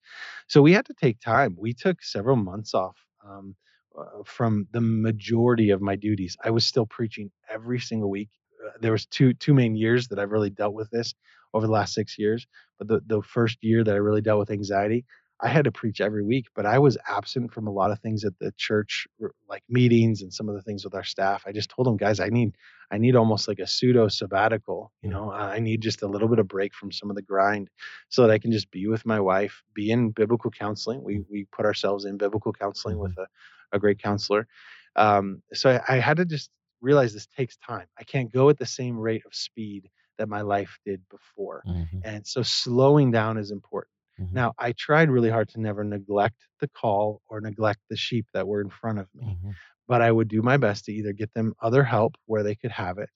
So 0.48 0.62
we 0.62 0.74
had 0.74 0.86
to 0.88 0.94
take 0.94 1.20
time. 1.20 1.56
We 1.58 1.74
took 1.74 2.02
several 2.04 2.36
months 2.36 2.74
off 2.74 2.98
um, 3.26 3.56
uh, 3.98 4.24
from 4.26 4.68
the 4.72 4.82
majority 4.82 5.70
of 5.70 5.82
my 5.82 5.96
duties. 5.96 6.36
I 6.44 6.50
was 6.52 6.66
still 6.66 6.86
preaching 6.86 7.32
every 7.50 7.80
single 7.80 8.10
week. 8.10 8.30
Uh, 8.66 8.72
there 8.82 8.92
was 8.92 9.06
two 9.06 9.34
two 9.34 9.54
main 9.54 9.76
years 9.76 10.08
that 10.10 10.20
I've 10.20 10.32
really 10.32 10.50
dealt 10.50 10.74
with 10.74 10.90
this 10.90 11.14
over 11.54 11.66
the 11.66 11.72
last 11.72 11.94
six 11.94 12.18
years. 12.18 12.46
But 12.78 12.88
the 12.90 13.02
the 13.06 13.22
first 13.22 13.64
year 13.64 13.84
that 13.84 13.94
I 13.94 13.98
really 14.00 14.22
dealt 14.22 14.40
with 14.40 14.52
anxiety, 14.52 15.06
I 15.42 15.50
had 15.50 15.66
to 15.66 15.72
preach 15.72 16.00
every 16.00 16.24
week, 16.24 16.48
but 16.56 16.66
I 16.66 16.80
was 16.80 16.98
absent 17.08 17.54
from 17.54 17.68
a 17.68 17.72
lot 17.72 17.92
of 17.92 18.00
things 18.00 18.24
at 18.24 18.40
the 18.40 18.54
church, 18.58 19.06
like 19.50 19.64
meetings 19.68 20.22
and 20.22 20.34
some 20.34 20.48
of 20.48 20.56
the 20.56 20.62
things 20.62 20.86
with 20.86 20.96
our 20.96 21.04
staff. 21.04 21.44
I 21.46 21.52
just 21.52 21.70
told 21.70 21.88
them, 21.88 21.98
guys, 21.98 22.20
I 22.22 22.30
need, 22.30 22.56
I 22.90 22.98
need 22.98 23.16
almost 23.16 23.48
like 23.48 23.60
a 23.60 23.68
pseudo 23.68 24.08
sabbatical. 24.08 24.94
You 25.02 25.10
Mm. 25.10 25.14
know, 25.14 25.32
I 25.32 25.60
need 25.60 25.82
just 25.82 26.02
a 26.02 26.08
little 26.08 26.30
bit 26.30 26.40
of 26.40 26.48
break 26.48 26.74
from 26.74 26.92
some 26.92 27.10
of 27.10 27.16
the 27.18 27.22
grind, 27.22 27.70
so 28.10 28.22
that 28.22 28.32
I 28.32 28.40
can 28.40 28.52
just 28.52 28.72
be 28.72 28.88
with 28.88 29.06
my 29.06 29.20
wife, 29.20 29.62
be 29.74 29.92
in 29.92 30.12
biblical 30.12 30.52
counseling. 30.52 31.04
We 31.04 31.20
we 31.30 31.46
put 31.52 31.66
ourselves 31.66 32.06
in 32.06 32.18
biblical 32.18 32.54
counseling 32.54 32.98
with 33.00 33.12
a, 33.18 33.28
a 33.74 33.80
great 33.80 34.00
counselor. 34.02 34.48
Um, 34.96 35.42
so 35.54 35.72
I, 35.88 35.96
I 35.96 36.00
had 36.00 36.18
to 36.18 36.26
just 36.26 36.50
realize 36.82 37.14
this 37.14 37.28
takes 37.28 37.58
time. 37.58 37.88
I 37.98 38.04
can't 38.04 38.32
go 38.32 38.50
at 38.50 38.58
the 38.58 38.66
same 38.66 38.98
rate 38.98 39.24
of 39.26 39.36
speed 39.36 39.90
that 40.18 40.30
my 40.30 40.42
life 40.42 40.80
did 40.86 41.08
before, 41.10 41.66
Mhm. 41.66 42.06
and 42.06 42.26
so 42.26 42.42
slowing 42.42 43.12
down 43.12 43.38
is 43.38 43.52
important. 43.52 43.92
Mhm. 44.18 44.46
Now, 44.46 44.54
I 44.60 44.74
tried 44.74 45.10
really 45.10 45.30
hard 45.30 45.50
to 45.50 45.60
never 45.62 45.84
neglect 45.84 46.48
the 46.60 46.68
call 46.70 47.22
or 47.30 47.42
neglect 47.42 47.82
the 47.90 47.98
sheep 47.98 48.28
that 48.34 48.48
were 48.48 48.62
in 48.62 48.70
front 48.70 49.00
of 49.00 49.08
me, 49.16 49.36
Mhm. 49.36 49.56
but 49.88 50.02
I 50.02 50.12
would 50.12 50.28
do 50.28 50.42
my 50.42 50.58
best 50.58 50.86
to 50.86 50.94
either 50.94 51.14
get 51.14 51.34
them 51.34 51.54
other 51.62 51.84
help 51.84 52.16
where 52.26 52.44
they 52.44 52.56
could 52.56 52.72
have 52.72 52.98
it, 52.98 53.10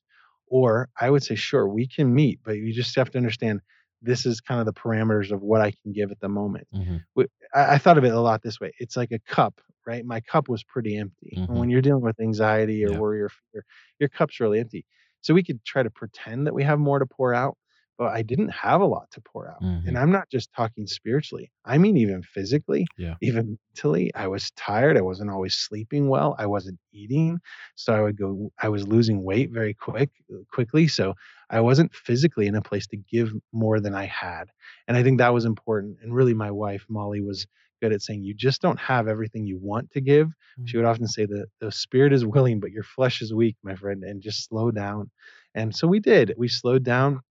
or 0.48 0.90
I 1.00 1.10
would 1.10 1.24
say, 1.24 1.36
sure, 1.36 1.68
we 1.68 1.88
can 1.88 2.14
meet, 2.14 2.42
but 2.44 2.58
you 2.58 2.74
just 2.74 2.96
have 2.96 3.12
to 3.12 3.18
understand 3.20 3.62
this 4.02 4.26
is 4.26 4.42
kind 4.42 4.60
of 4.62 4.66
the 4.68 4.74
parameters 4.80 5.32
of 5.32 5.42
what 5.42 5.62
I 5.62 5.72
can 5.72 5.94
give 5.94 6.12
at 6.12 6.20
the 6.22 6.30
moment. 6.30 6.68
Mhm. 6.72 7.06
I, 7.54 7.76
I 7.76 7.78
thought 7.78 7.98
of 7.98 8.04
it 8.04 8.14
a 8.14 8.20
lot 8.20 8.42
this 8.42 8.60
way. 8.60 8.72
It's 8.80 8.98
like 8.98 9.12
a 9.12 9.20
cup, 9.20 9.62
right? 9.86 10.06
My 10.06 10.22
cup 10.22 10.50
was 10.50 10.64
pretty 10.64 10.98
empty. 10.98 11.44
And 11.48 11.58
Mhm. 11.58 11.60
when 11.60 11.70
you're 11.70 11.82
dealing 11.82 12.04
with 12.04 12.20
anxiety 12.20 12.84
or 12.86 12.94
Yeah. 12.94 13.00
worry 13.00 13.22
or 13.22 13.30
fear, 13.30 13.66
your 14.00 14.10
cup's 14.10 14.40
really 14.40 14.60
empty. 14.60 14.86
So 15.22 15.34
we 15.34 15.44
could 15.44 15.64
try 15.66 15.84
to 15.84 15.90
pretend 15.90 16.48
that 16.48 16.54
we 16.54 16.64
have 16.64 16.80
more 16.80 17.00
to 17.00 17.06
pour 17.06 17.34
out, 17.34 17.58
but 18.00 18.14
I 18.14 18.22
didn't 18.24 18.50
have 18.50 18.80
a 18.82 18.86
lot 18.86 19.12
to 19.12 19.22
pour 19.22 19.52
out. 19.52 19.62
Mhm. 19.62 19.86
And 19.90 19.98
I'm 19.98 20.10
not 20.10 20.30
just 20.32 20.52
talking 20.54 20.88
spiritually. 20.88 21.52
I 21.66 21.78
mean 21.78 21.98
even 21.98 22.24
physically, 22.24 22.88
Yeah. 22.98 23.16
even 23.22 23.60
mentally. 23.76 24.10
I 24.16 24.28
was 24.28 24.50
tired. 24.52 24.98
I 24.98 25.02
wasn't 25.02 25.30
always 25.30 25.56
sleeping 25.56 26.08
well. 26.08 26.34
I 26.40 26.46
wasn't 26.48 26.80
eating. 26.94 27.40
So 27.76 27.94
I 27.94 28.02
would 28.02 28.18
go 28.18 28.52
I 28.58 28.70
was 28.70 28.88
losing 28.88 29.22
weight 29.24 29.52
very 29.52 29.74
quick 29.74 30.10
quickly. 30.52 30.88
So 30.88 31.14
I 31.50 31.60
wasn't 31.60 31.94
physically 31.94 32.48
in 32.48 32.56
a 32.56 32.62
place 32.62 32.88
to 32.88 32.98
give 32.98 33.34
more 33.52 33.80
than 33.82 33.94
I 33.94 34.06
had. 34.06 34.46
And 34.88 34.96
I 34.98 35.04
think 35.04 35.18
that 35.18 35.34
was 35.34 35.44
important. 35.46 35.98
And 36.02 36.16
really 36.16 36.34
my 36.34 36.52
wife, 36.52 36.86
Molly, 36.90 37.22
was 37.22 37.46
good 37.82 37.92
at 37.94 38.02
saying 38.02 38.24
you 38.24 38.34
just 38.34 38.62
don't 38.62 38.80
have 38.80 39.08
everything 39.08 39.46
you 39.46 39.58
want 39.58 39.92
to 39.92 40.02
give. 40.02 40.30
She 40.66 40.76
would 40.78 40.86
often 40.86 41.08
say 41.08 41.26
that 41.26 41.48
the 41.62 41.72
spirit 41.72 42.12
is 42.12 42.26
willing, 42.26 42.60
but 42.60 42.72
your 42.72 42.84
flesh 42.84 43.22
is 43.22 43.34
weak, 43.34 43.56
my 43.64 43.76
friend, 43.76 44.04
and 44.04 44.22
just 44.22 44.46
slow 44.50 44.72
down. 44.72 45.10
And 45.56 45.74
so 45.76 45.88
we 45.88 46.00
did. 46.02 46.34
We 46.38 46.50
slowed 46.50 46.84
down 46.84 47.22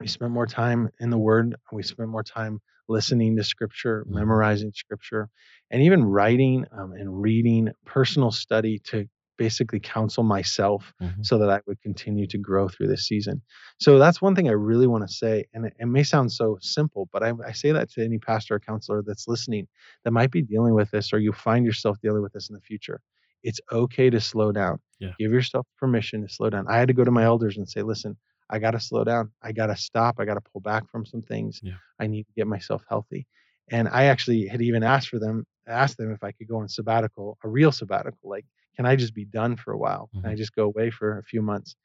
we 0.00 0.06
spent 0.06 0.30
more 0.32 0.46
time 0.46 0.90
in 1.00 1.10
the 1.10 1.18
word 1.18 1.56
we 1.72 1.82
spent 1.82 2.08
more 2.08 2.22
time 2.22 2.60
listening 2.88 3.36
to 3.36 3.44
scripture 3.44 4.04
Mhm. 4.08 4.14
memorizing 4.14 4.72
scripture 4.74 5.28
and 5.70 5.82
even 5.82 6.04
writing 6.04 6.64
um, 6.72 6.92
and 6.92 7.20
reading 7.20 7.70
personal 7.84 8.30
study 8.30 8.78
to 8.78 9.06
basically 9.36 9.78
counsel 9.78 10.24
myself 10.24 10.92
Mhm. 11.00 11.24
so 11.24 11.38
that 11.38 11.48
i 11.50 11.60
would 11.66 11.80
continue 11.80 12.26
to 12.26 12.38
grow 12.38 12.68
through 12.68 12.88
this 12.88 13.06
season 13.06 13.40
so 13.78 13.98
that's 13.98 14.20
one 14.20 14.34
thing 14.34 14.48
i 14.48 14.52
really 14.52 14.86
want 14.86 15.06
to 15.06 15.14
say 15.14 15.44
and 15.54 15.66
it, 15.66 15.74
it 15.78 15.86
may 15.86 16.02
sound 16.02 16.32
so 16.32 16.58
simple 16.60 17.08
but 17.12 17.22
I, 17.22 17.32
I 17.46 17.52
say 17.52 17.70
that 17.72 17.90
to 17.92 18.04
any 18.04 18.18
pastor 18.18 18.56
or 18.56 18.60
counselor 18.60 19.02
that's 19.06 19.28
listening 19.28 19.68
that 20.04 20.10
might 20.12 20.30
be 20.32 20.42
dealing 20.42 20.74
with 20.74 20.90
this 20.90 21.12
or 21.12 21.18
you 21.18 21.32
find 21.32 21.64
yourself 21.64 21.98
dealing 22.02 22.22
with 22.22 22.32
this 22.32 22.48
in 22.50 22.54
the 22.54 22.60
future 22.60 23.00
it's 23.44 23.60
okay 23.70 24.10
to 24.10 24.20
slow 24.20 24.50
down 24.50 24.80
Yeah. 24.98 25.12
give 25.20 25.30
yourself 25.30 25.66
permission 25.76 26.22
to 26.22 26.28
slow 26.28 26.50
down 26.50 26.66
i 26.68 26.76
had 26.76 26.88
to 26.88 26.94
go 26.94 27.04
to 27.04 27.10
my 27.12 27.22
elders 27.24 27.56
and 27.58 27.68
say 27.68 27.82
listen 27.82 28.16
I 28.50 28.58
got 28.58 28.72
to 28.72 28.80
slow 28.80 29.04
down. 29.04 29.30
I 29.42 29.52
got 29.52 29.66
to 29.66 29.76
stop. 29.76 30.16
I 30.18 30.24
got 30.24 30.34
to 30.34 30.40
pull 30.40 30.60
back 30.60 30.88
from 30.90 31.04
some 31.04 31.22
things. 31.22 31.60
Yeah. 31.62 31.74
I 32.00 32.06
need 32.06 32.24
to 32.24 32.32
get 32.34 32.46
myself 32.46 32.82
healthy. 32.88 33.26
And 33.70 33.88
I 33.88 34.04
actually 34.04 34.46
had 34.46 34.62
even 34.62 34.82
asked 34.82 35.08
for 35.08 35.18
them, 35.18 35.46
asked 35.66 35.98
them 35.98 36.10
if 36.12 36.22
I 36.24 36.32
could 36.32 36.48
go 36.48 36.58
on 36.58 36.68
sabbatical, 36.68 37.36
a 37.44 37.48
real 37.48 37.70
sabbatical. 37.72 38.30
Like, 38.30 38.46
can 38.76 38.86
I 38.86 38.96
just 38.96 39.14
be 39.14 39.24
done 39.26 39.56
for 39.56 39.72
a 39.72 39.78
while? 39.78 40.08
Can 40.14 40.24
I 40.30 40.34
Mhm. 40.34 40.38
just 40.38 40.54
go 40.54 40.64
away 40.64 40.90
for 40.90 41.18
a 41.18 41.22
few 41.24 41.42
months? 41.42 41.76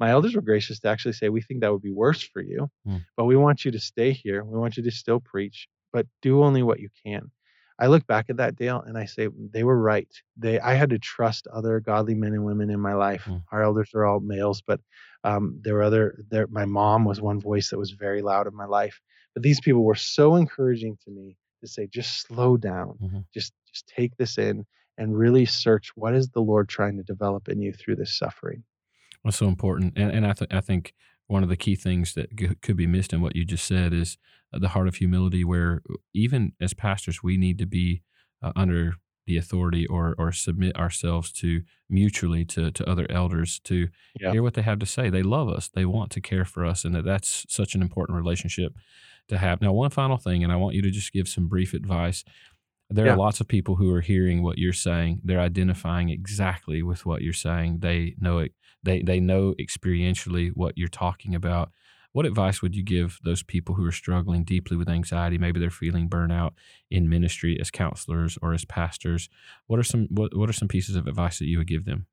My 0.00 0.10
elders 0.10 0.34
were 0.34 0.42
gracious 0.42 0.80
to 0.80 0.88
actually 0.88 1.12
say, 1.12 1.28
we 1.28 1.40
think 1.40 1.60
that 1.60 1.72
would 1.72 1.82
be 1.82 1.92
worse 1.92 2.22
for 2.22 2.42
you, 2.42 2.70
Mm. 2.86 3.04
but 3.16 3.24
we 3.26 3.36
want 3.36 3.64
you 3.64 3.70
to 3.70 3.78
stay 3.78 4.10
here. 4.12 4.42
We 4.44 4.58
want 4.58 4.76
you 4.76 4.82
to 4.82 4.90
still 4.90 5.20
preach, 5.20 5.68
but 5.92 6.06
do 6.20 6.42
only 6.42 6.62
what 6.62 6.80
you 6.80 6.88
can. 7.04 7.30
I 7.78 7.86
look 7.86 8.06
back 8.06 8.28
at 8.28 8.36
that, 8.36 8.56
Dale, 8.56 8.80
and 8.82 8.98
I 8.98 9.06
say 9.06 9.28
they 9.50 9.64
were 9.64 9.80
right. 9.80 10.08
They, 10.36 10.60
I 10.60 10.74
had 10.74 10.90
to 10.90 10.98
trust 10.98 11.46
other 11.46 11.80
godly 11.80 12.14
men 12.14 12.32
and 12.34 12.44
women 12.44 12.68
in 12.70 12.80
my 12.80 12.94
life. 12.94 13.24
Mm. 13.24 13.42
Our 13.52 13.62
elders 13.62 13.90
are 13.94 14.04
all 14.04 14.20
males, 14.20 14.60
but 14.60 14.80
um, 15.24 15.58
there 15.62 15.74
were 15.74 15.82
other. 15.82 16.24
There, 16.30 16.46
my 16.48 16.64
mom 16.64 17.04
was 17.04 17.20
one 17.20 17.40
voice 17.40 17.70
that 17.70 17.78
was 17.78 17.92
very 17.92 18.22
loud 18.22 18.46
in 18.46 18.54
my 18.54 18.66
life. 18.66 19.00
But 19.34 19.42
these 19.42 19.60
people 19.60 19.84
were 19.84 19.94
so 19.94 20.36
encouraging 20.36 20.98
to 21.04 21.10
me 21.10 21.36
to 21.60 21.68
say, 21.68 21.86
just 21.86 22.20
slow 22.26 22.56
down, 22.56 22.98
Mhm. 23.02 23.24
just 23.32 23.52
just 23.72 23.86
take 23.86 24.16
this 24.16 24.36
in, 24.36 24.66
and 24.98 25.16
really 25.16 25.46
search 25.46 25.92
what 25.94 26.14
is 26.14 26.28
the 26.30 26.40
Lord 26.42 26.68
trying 26.68 26.96
to 26.98 27.02
develop 27.02 27.48
in 27.48 27.60
you 27.62 27.72
through 27.72 27.96
this 27.96 28.18
suffering. 28.18 28.64
That's 29.24 29.36
so 29.36 29.46
important, 29.48 29.92
and 29.96 30.10
and 30.10 30.26
I 30.26 30.32
th- 30.32 30.52
I 30.52 30.60
think 30.60 30.94
one 31.28 31.42
of 31.42 31.48
the 31.48 31.56
key 31.56 31.76
things 31.76 32.14
that 32.14 32.34
g- 32.36 32.56
could 32.60 32.76
be 32.76 32.86
missed 32.86 33.12
in 33.12 33.20
what 33.22 33.36
you 33.36 33.44
just 33.44 33.64
said 33.66 33.92
is 33.94 34.18
uh, 34.52 34.58
the 34.58 34.68
heart 34.68 34.88
of 34.88 34.96
humility, 34.96 35.44
where 35.44 35.82
even 36.12 36.52
as 36.60 36.74
pastors 36.74 37.22
we 37.22 37.36
need 37.36 37.58
to 37.58 37.66
be 37.66 38.02
uh, 38.42 38.52
under 38.56 38.96
the 39.26 39.36
authority 39.36 39.86
or 39.86 40.14
or 40.18 40.32
submit 40.32 40.76
ourselves 40.76 41.32
to 41.32 41.62
mutually 41.88 42.44
to 42.46 42.70
to 42.72 42.88
other 42.88 43.06
elders 43.10 43.60
to 43.60 43.88
Yeah. 44.20 44.32
hear 44.32 44.42
what 44.42 44.54
they 44.54 44.62
have 44.62 44.78
to 44.80 44.86
say. 44.86 45.10
They 45.10 45.22
love 45.22 45.48
us, 45.48 45.68
they 45.68 45.84
want 45.84 46.10
to 46.12 46.20
care 46.20 46.44
for 46.44 46.64
us, 46.64 46.84
and 46.84 46.94
that 46.94 47.04
that's 47.04 47.46
such 47.48 47.74
an 47.74 47.82
important 47.82 48.16
relationship 48.16 48.72
to 49.28 49.38
have. 49.38 49.60
Now, 49.62 49.72
one 49.72 49.90
final 49.90 50.16
thing, 50.16 50.42
and 50.42 50.52
I 50.52 50.56
want 50.56 50.74
you 50.74 50.82
to 50.82 50.90
just 50.90 51.12
give 51.12 51.28
some 51.28 51.46
brief 51.48 51.74
advice. 51.74 52.24
There 52.90 53.06
Yeah. 53.06 53.12
are 53.14 53.16
lots 53.16 53.40
of 53.40 53.48
people 53.48 53.76
who 53.76 53.90
are 53.94 54.00
hearing 54.02 54.42
what 54.42 54.58
you're 54.58 54.72
saying. 54.74 55.20
They're 55.24 55.40
identifying 55.40 56.10
exactly 56.10 56.82
with 56.82 57.06
what 57.06 57.22
you're 57.22 57.32
saying. 57.32 57.78
They 57.78 58.14
know 58.18 58.38
it. 58.38 58.52
They 58.82 59.02
they 59.02 59.20
know 59.20 59.54
experientially 59.58 60.50
what 60.54 60.76
you're 60.76 60.88
talking 60.88 61.34
about. 61.34 61.70
What 62.12 62.26
advice 62.26 62.60
would 62.60 62.76
you 62.76 62.82
give 62.82 63.18
those 63.24 63.42
people 63.42 63.74
who 63.74 63.86
are 63.86 63.92
struggling 63.92 64.44
deeply 64.44 64.76
with 64.76 64.88
anxiety? 64.88 65.38
Maybe 65.38 65.58
they're 65.58 65.70
feeling 65.70 66.08
burnout 66.08 66.52
in 66.90 67.08
ministry 67.08 67.58
as 67.60 67.70
counselors 67.70 68.38
or 68.42 68.52
as 68.52 68.64
pastors. 68.64 69.28
What 69.66 69.78
are 69.78 69.84
some 69.84 70.08
what, 70.10 70.36
what 70.36 70.48
are 70.48 70.54
some 70.54 70.68
pieces 70.68 70.94
of 70.94 71.06
advice 71.06 71.38
that 71.38 71.46
you 71.46 71.58
would 71.58 71.68
give 71.68 71.84
them? 71.86 72.06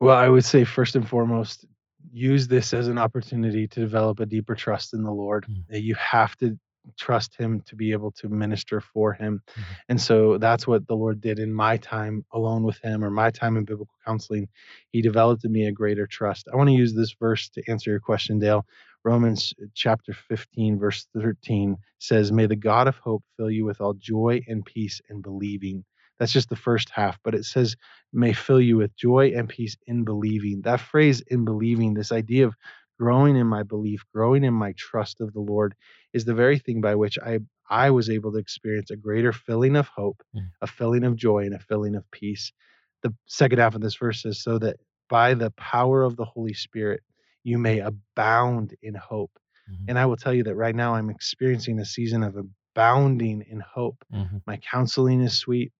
Well, 0.00 0.16
I 0.16 0.28
would 0.28 0.44
say 0.44 0.64
first 0.64 0.96
and 0.96 1.08
foremost, 1.08 1.66
use 2.12 2.48
this 2.48 2.72
as 2.72 2.88
an 2.88 2.98
opportunity 2.98 3.68
to 3.68 3.80
develop 3.80 4.20
a 4.20 4.26
deeper 4.26 4.54
trust 4.54 4.94
in 4.94 5.02
the 5.02 5.12
Lord. 5.12 5.46
Mm. 5.48 5.66
That 5.68 5.82
you 5.82 5.94
have 5.96 6.36
to 6.38 6.58
trust 6.98 7.36
Him 7.36 7.62
to 7.66 7.76
be 7.76 7.92
able 7.92 8.12
to 8.12 8.28
minister 8.28 8.80
for 8.80 9.12
Him. 9.12 9.42
Mhm. 9.56 9.64
And 9.90 10.00
so 10.00 10.38
that's 10.38 10.66
what 10.66 10.86
the 10.86 10.96
Lord 10.96 11.20
did 11.20 11.38
in 11.38 11.52
my 11.52 11.76
time 11.78 12.24
alone 12.32 12.62
with 12.64 12.78
Him 12.78 13.04
or 13.04 13.10
my 13.10 13.30
time 13.30 13.56
in 13.56 13.64
biblical 13.64 13.94
counseling. 14.04 14.48
He 14.92 15.02
developed 15.02 15.44
in 15.44 15.52
me 15.52 15.66
a 15.66 15.72
greater 15.72 16.06
trust. 16.06 16.48
I 16.52 16.56
want 16.56 16.68
to 16.70 16.74
use 16.76 16.94
this 16.94 17.14
verse 17.18 17.48
to 17.50 17.62
answer 17.68 17.90
your 17.90 18.00
question, 18.00 18.38
Dale. 18.38 18.66
Romans 19.04 19.54
chapter 19.74 20.12
15, 20.12 20.78
verse 20.78 21.06
13 21.14 21.76
says, 21.98 22.32
May 22.32 22.46
the 22.46 22.56
God 22.56 22.88
of 22.88 22.98
hope 22.98 23.22
fill 23.36 23.50
you 23.50 23.64
with 23.64 23.80
all 23.80 23.94
joy 23.94 24.40
and 24.48 24.64
peace 24.64 25.00
in 25.08 25.22
believing. 25.22 25.84
That's 26.18 26.32
just 26.32 26.48
the 26.50 26.56
first 26.56 26.90
half, 26.90 27.18
but 27.24 27.34
it 27.34 27.44
says, 27.44 27.76
may 28.12 28.32
fill 28.32 28.60
you 28.60 28.78
with 28.78 28.96
joy 28.96 29.32
and 29.36 29.48
peace 29.48 29.76
in 29.86 30.04
believing. 30.04 30.62
That 30.62 30.80
phrase, 30.80 31.20
in 31.22 31.44
believing, 31.44 31.94
this 31.94 32.12
idea 32.12 32.46
of 32.46 32.54
growing 32.98 33.36
in 33.36 33.46
my 33.46 33.62
belief, 33.62 34.02
growing 34.14 34.44
in 34.44 34.54
my 34.54 34.72
trust 34.76 35.20
of 35.20 35.32
the 35.32 35.40
Lord, 35.40 35.74
is 36.12 36.24
the 36.24 36.34
very 36.34 36.58
thing 36.58 36.80
by 36.80 36.94
which 36.94 37.18
I, 37.18 37.40
I 37.68 37.90
was 37.90 38.08
able 38.10 38.32
to 38.32 38.38
experience 38.38 38.90
a 38.90 38.96
greater 38.96 39.32
filling 39.32 39.76
of 39.76 39.88
hope, 39.88 40.22
Mm. 40.34 40.50
a 40.62 40.66
filling 40.66 41.04
of 41.04 41.16
joy, 41.16 41.44
and 41.44 41.54
a 41.54 41.58
filling 41.58 41.94
of 41.94 42.10
peace. 42.10 42.52
The 43.02 43.14
second 43.26 43.58
half 43.58 43.74
of 43.74 43.80
this 43.82 43.96
verse 43.96 44.22
says, 44.22 44.42
so 44.42 44.58
that 44.58 44.76
by 45.08 45.34
the 45.34 45.50
power 45.52 46.02
of 46.02 46.16
the 46.16 46.24
Holy 46.24 46.54
Spirit, 46.54 47.02
you 47.44 47.58
may 47.58 47.78
abound 47.80 48.74
in 48.82 48.94
hope. 48.94 49.30
Mhm. 49.70 49.84
And 49.88 49.98
I 49.98 50.06
will 50.06 50.16
tell 50.16 50.34
you 50.34 50.42
that 50.44 50.56
right 50.56 50.74
now 50.74 50.94
I'm 50.94 51.10
experiencing 51.10 51.78
a 51.78 51.84
season 51.84 52.22
of 52.22 52.36
abounding 52.36 53.42
in 53.42 53.60
hope. 53.60 54.04
Mhm. 54.12 54.42
My 54.46 54.56
counseling 54.56 55.20
is 55.20 55.36
sweet. 55.38 55.72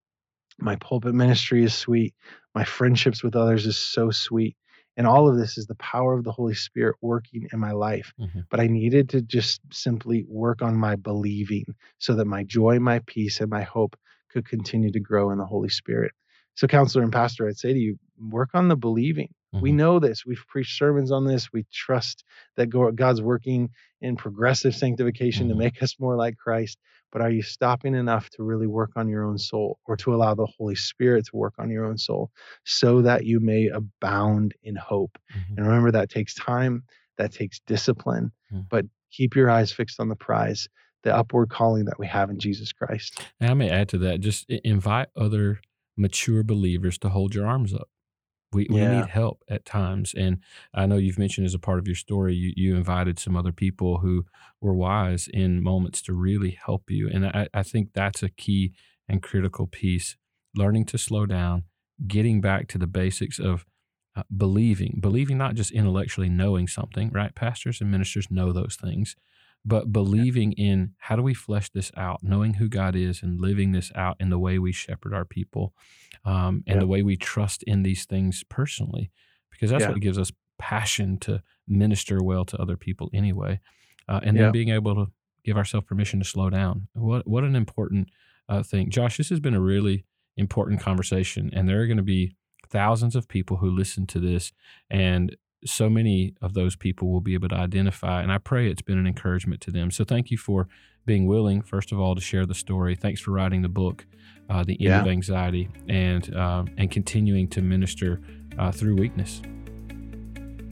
My 0.58 0.76
pulpit 0.76 1.14
ministry 1.14 1.64
is 1.64 1.74
sweet. 1.74 2.14
My 2.54 2.64
friendships 2.64 3.22
with 3.22 3.36
others 3.36 3.66
is 3.66 3.76
so 3.76 4.10
sweet. 4.10 4.56
And 4.96 5.06
all 5.06 5.28
of 5.28 5.36
this 5.36 5.58
is 5.58 5.66
the 5.66 5.74
power 5.76 6.14
of 6.14 6.24
the 6.24 6.32
Holy 6.32 6.54
Spirit 6.54 6.96
working 7.00 7.48
in 7.52 7.60
my 7.60 7.72
life. 7.72 8.14
Mm-hmm. 8.18 8.40
But 8.48 8.60
I 8.60 8.66
needed 8.66 9.10
to 9.10 9.20
just 9.20 9.60
simply 9.70 10.24
work 10.26 10.62
on 10.62 10.76
my 10.76 10.96
believing 10.96 11.74
so 11.98 12.14
that 12.14 12.26
my 12.26 12.44
joy, 12.44 12.78
my 12.78 13.00
peace, 13.06 13.40
and 13.40 13.50
my 13.50 13.62
hope 13.62 13.96
could 14.30 14.48
continue 14.48 14.90
to 14.92 15.00
grow 15.00 15.30
in 15.30 15.38
the 15.38 15.44
Holy 15.44 15.68
Spirit. 15.68 16.12
So, 16.56 16.66
counselor 16.66 17.04
and 17.04 17.12
pastor, 17.12 17.46
I'd 17.46 17.58
say 17.58 17.72
to 17.72 17.78
you, 17.78 17.98
work 18.18 18.50
on 18.54 18.68
the 18.68 18.76
believing. 18.76 19.28
Mm-hmm. 19.54 19.62
We 19.62 19.72
know 19.72 19.98
this. 19.98 20.24
We've 20.26 20.42
preached 20.48 20.76
sermons 20.76 21.12
on 21.12 21.26
this. 21.26 21.52
We 21.52 21.66
trust 21.72 22.24
that 22.56 22.66
God's 22.66 23.22
working 23.22 23.70
in 24.00 24.16
progressive 24.16 24.74
sanctification 24.74 25.44
mm-hmm. 25.48 25.58
to 25.58 25.64
make 25.64 25.82
us 25.82 25.96
more 26.00 26.16
like 26.16 26.36
Christ. 26.36 26.78
But 27.12 27.22
are 27.22 27.30
you 27.30 27.42
stopping 27.42 27.94
enough 27.94 28.28
to 28.30 28.42
really 28.42 28.66
work 28.66 28.90
on 28.96 29.08
your 29.08 29.24
own 29.24 29.38
soul 29.38 29.78
or 29.86 29.96
to 29.98 30.14
allow 30.14 30.34
the 30.34 30.46
Holy 30.58 30.74
Spirit 30.74 31.26
to 31.26 31.36
work 31.36 31.54
on 31.58 31.70
your 31.70 31.84
own 31.84 31.98
soul 31.98 32.30
so 32.64 33.02
that 33.02 33.24
you 33.24 33.38
may 33.38 33.68
abound 33.68 34.54
in 34.62 34.76
hope? 34.76 35.16
Mm-hmm. 35.30 35.54
And 35.56 35.66
remember, 35.66 35.92
that 35.92 36.10
takes 36.10 36.34
time, 36.34 36.84
that 37.18 37.32
takes 37.32 37.60
discipline, 37.66 38.32
mm-hmm. 38.52 38.62
but 38.68 38.86
keep 39.12 39.36
your 39.36 39.50
eyes 39.50 39.72
fixed 39.72 40.00
on 40.00 40.08
the 40.08 40.16
prize, 40.16 40.68
the 41.04 41.14
upward 41.14 41.50
calling 41.50 41.84
that 41.84 41.98
we 41.98 42.06
have 42.06 42.30
in 42.30 42.38
Jesus 42.38 42.72
Christ. 42.72 43.22
And 43.40 43.50
I 43.50 43.54
may 43.54 43.70
add 43.70 43.90
to 43.90 43.98
that 43.98 44.20
just 44.20 44.46
invite 44.48 45.08
other 45.16 45.60
mature 45.96 46.42
believers 46.42 46.98
to 46.98 47.08
hold 47.08 47.34
your 47.34 47.46
arms 47.46 47.72
up. 47.74 47.88
We, 48.52 48.68
we 48.70 48.80
need 48.80 49.06
help 49.06 49.42
at 49.50 49.64
times. 49.64 50.14
And 50.16 50.38
I 50.72 50.86
know 50.86 50.96
you've 50.96 51.18
mentioned 51.18 51.46
as 51.46 51.54
a 51.54 51.58
part 51.58 51.78
of 51.78 51.86
your 51.86 51.96
story, 51.96 52.34
you, 52.34 52.52
you 52.56 52.76
invited 52.76 53.18
some 53.18 53.36
other 53.36 53.52
people 53.52 53.98
who 53.98 54.24
were 54.60 54.74
wise 54.74 55.28
in 55.32 55.62
moments 55.62 56.00
to 56.02 56.14
really 56.14 56.50
help 56.64 56.84
you. 56.88 57.08
And 57.12 57.26
I, 57.26 57.48
I 57.52 57.62
think 57.62 57.90
that's 57.92 58.22
a 58.22 58.30
key 58.30 58.72
and 59.08 59.22
critical 59.22 59.66
piece 59.66 60.16
learning 60.54 60.86
to 60.86 60.98
slow 60.98 61.26
down, 61.26 61.64
getting 62.06 62.40
back 62.40 62.68
to 62.68 62.78
the 62.78 62.86
basics 62.86 63.38
of 63.38 63.66
uh, 64.16 64.22
believing, 64.34 64.98
believing 65.00 65.36
not 65.36 65.54
just 65.54 65.70
intellectually 65.70 66.30
knowing 66.30 66.66
something, 66.66 67.10
right? 67.10 67.34
Pastors 67.34 67.80
and 67.80 67.90
ministers 67.90 68.30
know 68.30 68.52
those 68.52 68.76
things, 68.80 69.16
but 69.66 69.92
believing 69.92 70.52
in 70.52 70.92
how 70.98 71.16
do 71.16 71.22
we 71.22 71.34
flesh 71.34 71.68
this 71.70 71.90
out, 71.96 72.22
knowing 72.22 72.54
who 72.54 72.68
God 72.68 72.94
is 72.94 73.20
and 73.22 73.40
living 73.40 73.72
this 73.72 73.90
out 73.96 74.16
in 74.20 74.30
the 74.30 74.38
way 74.38 74.60
we 74.60 74.70
shepherd 74.70 75.12
our 75.12 75.24
people 75.24 75.74
um, 76.24 76.62
and 76.66 76.76
yeah. 76.76 76.80
the 76.80 76.86
way 76.86 77.02
we 77.02 77.16
trust 77.16 77.64
in 77.64 77.82
these 77.82 78.04
things 78.04 78.44
personally, 78.48 79.10
because 79.50 79.70
that's 79.70 79.82
yeah. 79.82 79.90
what 79.90 80.00
gives 80.00 80.18
us 80.18 80.30
passion 80.58 81.18
to 81.18 81.42
minister 81.66 82.22
well 82.22 82.44
to 82.44 82.56
other 82.62 82.76
people 82.76 83.10
anyway. 83.12 83.60
Uh, 84.08 84.20
and 84.22 84.36
yeah. 84.36 84.44
then 84.44 84.52
being 84.52 84.68
able 84.68 84.94
to 84.94 85.10
give 85.44 85.56
ourselves 85.56 85.86
permission 85.86 86.20
to 86.20 86.24
slow 86.24 86.48
down. 86.48 86.86
What, 86.94 87.26
what 87.26 87.42
an 87.42 87.56
important 87.56 88.08
uh, 88.48 88.62
thing. 88.62 88.88
Josh, 88.88 89.16
this 89.16 89.30
has 89.30 89.40
been 89.40 89.54
a 89.54 89.60
really 89.60 90.04
important 90.36 90.80
conversation, 90.80 91.50
and 91.52 91.68
there 91.68 91.80
are 91.80 91.86
going 91.88 91.96
to 91.96 92.04
be 92.04 92.36
thousands 92.68 93.16
of 93.16 93.26
people 93.26 93.56
who 93.56 93.70
listen 93.70 94.06
to 94.06 94.20
this 94.20 94.52
and 94.88 95.36
so 95.64 95.88
many 95.88 96.34
of 96.42 96.54
those 96.54 96.76
people 96.76 97.10
will 97.10 97.20
be 97.20 97.34
able 97.34 97.48
to 97.48 97.54
identify. 97.54 98.22
And 98.22 98.30
I 98.30 98.38
pray 98.38 98.70
it's 98.70 98.82
been 98.82 98.98
an 98.98 99.06
encouragement 99.06 99.60
to 99.62 99.70
them. 99.70 99.90
So 99.90 100.04
thank 100.04 100.30
you 100.30 100.38
for 100.38 100.68
being 101.06 101.26
willing, 101.26 101.62
first 101.62 101.92
of 101.92 102.00
all, 102.00 102.14
to 102.14 102.20
share 102.20 102.46
the 102.46 102.54
story. 102.54 102.94
Thanks 102.94 103.20
for 103.20 103.30
writing 103.30 103.62
the 103.62 103.68
book, 103.68 104.04
uh, 104.50 104.64
The 104.64 104.74
End 104.74 104.80
yeah. 104.80 105.00
of 105.00 105.06
Anxiety, 105.06 105.68
and 105.88 106.34
uh, 106.34 106.64
and 106.76 106.90
continuing 106.90 107.48
to 107.48 107.62
minister 107.62 108.20
uh, 108.58 108.72
through 108.72 108.96
weakness. 108.96 109.40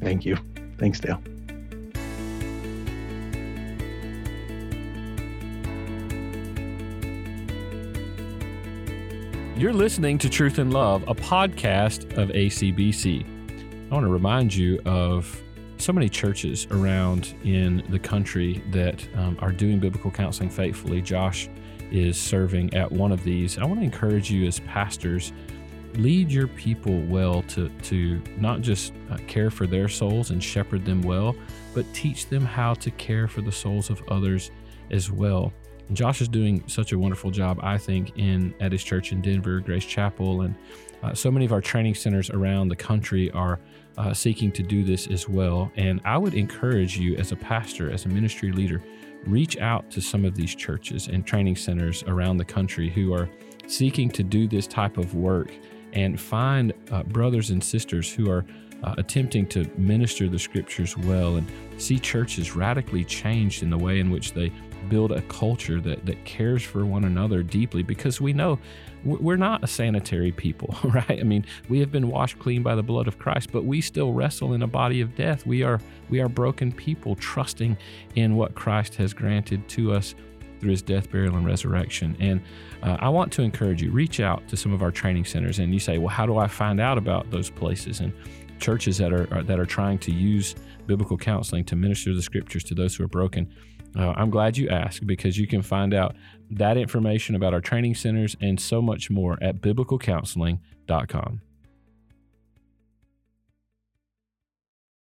Thank 0.00 0.26
you. 0.26 0.36
Thanks, 0.78 1.00
Dale. 1.00 1.22
You're 9.56 9.72
listening 9.72 10.18
to 10.18 10.28
Truth 10.28 10.58
and 10.58 10.72
Love, 10.72 11.04
a 11.06 11.14
podcast 11.14 12.18
of 12.18 12.28
ACBC. 12.30 13.33
I 13.94 13.96
want 13.98 14.06
to 14.08 14.12
remind 14.12 14.52
you 14.52 14.80
of 14.86 15.40
so 15.78 15.92
many 15.92 16.08
churches 16.08 16.66
around 16.72 17.32
in 17.44 17.84
the 17.90 17.98
country 18.00 18.60
that 18.72 19.06
um, 19.14 19.38
are 19.40 19.52
doing 19.52 19.78
biblical 19.78 20.10
counseling 20.10 20.50
faithfully. 20.50 21.00
Josh 21.00 21.48
is 21.92 22.20
serving 22.20 22.74
at 22.74 22.90
one 22.90 23.12
of 23.12 23.22
these. 23.22 23.56
I 23.56 23.64
want 23.64 23.78
to 23.78 23.84
encourage 23.84 24.32
you 24.32 24.48
as 24.48 24.58
pastors 24.58 25.32
lead 25.94 26.28
your 26.32 26.48
people 26.48 27.02
well 27.02 27.42
to 27.42 27.68
to 27.68 28.20
not 28.36 28.62
just 28.62 28.92
uh, 29.12 29.16
care 29.28 29.48
for 29.48 29.64
their 29.64 29.86
souls 29.86 30.30
and 30.30 30.42
shepherd 30.42 30.84
them 30.84 31.00
well, 31.02 31.36
but 31.72 31.86
teach 31.94 32.28
them 32.28 32.44
how 32.44 32.74
to 32.74 32.90
care 32.90 33.28
for 33.28 33.42
the 33.42 33.52
souls 33.52 33.90
of 33.90 34.02
others 34.08 34.50
as 34.90 35.08
well. 35.08 35.52
And 35.86 35.96
Josh 35.96 36.20
is 36.20 36.26
doing 36.26 36.64
such 36.66 36.90
a 36.90 36.98
wonderful 36.98 37.30
job, 37.30 37.60
I 37.62 37.78
think, 37.78 38.18
in 38.18 38.54
at 38.58 38.72
his 38.72 38.82
church 38.82 39.12
in 39.12 39.20
Denver, 39.22 39.60
Grace 39.60 39.84
Chapel, 39.84 40.40
and 40.40 40.56
uh, 41.04 41.14
so 41.14 41.30
many 41.30 41.44
of 41.44 41.52
our 41.52 41.60
training 41.60 41.94
centers 41.94 42.30
around 42.30 42.68
the 42.68 42.76
country 42.76 43.30
are 43.30 43.60
uh, 43.96 44.12
seeking 44.12 44.50
to 44.52 44.62
do 44.62 44.84
this 44.84 45.06
as 45.06 45.28
well. 45.28 45.70
And 45.76 46.00
I 46.04 46.18
would 46.18 46.34
encourage 46.34 46.98
you 46.98 47.16
as 47.16 47.32
a 47.32 47.36
pastor, 47.36 47.90
as 47.90 48.04
a 48.04 48.08
ministry 48.08 48.52
leader, 48.52 48.82
reach 49.26 49.58
out 49.58 49.90
to 49.90 50.00
some 50.00 50.24
of 50.24 50.34
these 50.34 50.54
churches 50.54 51.08
and 51.08 51.26
training 51.26 51.56
centers 51.56 52.02
around 52.04 52.36
the 52.36 52.44
country 52.44 52.90
who 52.90 53.14
are 53.14 53.28
seeking 53.66 54.10
to 54.10 54.22
do 54.22 54.46
this 54.46 54.66
type 54.66 54.98
of 54.98 55.14
work 55.14 55.50
and 55.92 56.20
find 56.20 56.72
uh, 56.90 57.02
brothers 57.04 57.50
and 57.50 57.62
sisters 57.62 58.12
who 58.12 58.30
are 58.30 58.44
uh, 58.82 58.94
attempting 58.98 59.46
to 59.46 59.64
minister 59.78 60.28
the 60.28 60.38
scriptures 60.38 60.96
well 60.98 61.36
and 61.36 61.50
see 61.78 61.98
churches 61.98 62.54
radically 62.54 63.04
changed 63.04 63.62
in 63.62 63.70
the 63.70 63.78
way 63.78 63.98
in 63.98 64.10
which 64.10 64.32
they 64.32 64.52
build 64.88 65.12
a 65.12 65.22
culture 65.22 65.80
that, 65.80 66.04
that 66.06 66.24
cares 66.24 66.62
for 66.62 66.84
one 66.84 67.04
another 67.04 67.42
deeply 67.42 67.82
because 67.82 68.20
we 68.20 68.32
know 68.32 68.58
we're 69.04 69.36
not 69.36 69.62
a 69.62 69.66
sanitary 69.66 70.32
people, 70.32 70.74
right? 70.84 71.20
I 71.20 71.22
mean, 71.22 71.44
we 71.68 71.78
have 71.80 71.92
been 71.92 72.08
washed 72.08 72.38
clean 72.38 72.62
by 72.62 72.74
the 72.74 72.82
blood 72.82 73.06
of 73.06 73.18
Christ, 73.18 73.50
but 73.52 73.64
we 73.64 73.80
still 73.80 74.12
wrestle 74.12 74.54
in 74.54 74.62
a 74.62 74.66
body 74.66 75.00
of 75.00 75.14
death. 75.14 75.46
We 75.46 75.62
are 75.62 75.80
we 76.08 76.20
are 76.20 76.28
broken 76.28 76.72
people 76.72 77.14
trusting 77.16 77.76
in 78.14 78.36
what 78.36 78.54
Christ 78.54 78.94
has 78.96 79.12
granted 79.12 79.68
to 79.70 79.92
us 79.92 80.14
through 80.60 80.70
his 80.70 80.82
death, 80.82 81.10
burial, 81.10 81.36
and 81.36 81.44
resurrection. 81.44 82.16
And 82.20 82.40
uh, 82.82 82.96
I 83.00 83.08
want 83.08 83.32
to 83.32 83.42
encourage 83.42 83.82
you, 83.82 83.90
reach 83.90 84.20
out 84.20 84.46
to 84.48 84.56
some 84.56 84.72
of 84.72 84.82
our 84.82 84.90
training 84.90 85.26
centers. 85.26 85.58
And 85.58 85.74
you 85.74 85.80
say, 85.80 85.98
well, 85.98 86.08
how 86.08 86.24
do 86.24 86.38
I 86.38 86.46
find 86.46 86.80
out 86.80 86.96
about 86.96 87.30
those 87.30 87.50
places? 87.50 88.00
And 88.00 88.12
churches 88.60 88.96
that 88.98 89.12
are, 89.12 89.32
are 89.34 89.42
that 89.42 89.58
are 89.58 89.66
trying 89.66 89.98
to 89.98 90.12
use 90.12 90.54
biblical 90.86 91.16
counseling 91.16 91.64
to 91.64 91.76
minister 91.76 92.14
the 92.14 92.22
scriptures 92.22 92.64
to 92.64 92.74
those 92.74 92.96
who 92.96 93.04
are 93.04 93.08
broken. 93.08 93.52
Uh, 93.96 94.12
I'm 94.16 94.30
glad 94.30 94.56
you 94.56 94.68
asked 94.68 95.06
because 95.06 95.38
you 95.38 95.46
can 95.46 95.62
find 95.62 95.94
out 95.94 96.16
that 96.50 96.76
information 96.76 97.34
about 97.34 97.54
our 97.54 97.60
training 97.60 97.94
centers 97.94 98.36
and 98.40 98.60
so 98.60 98.82
much 98.82 99.10
more 99.10 99.38
at 99.40 99.60
biblicalcounseling.com. 99.60 101.40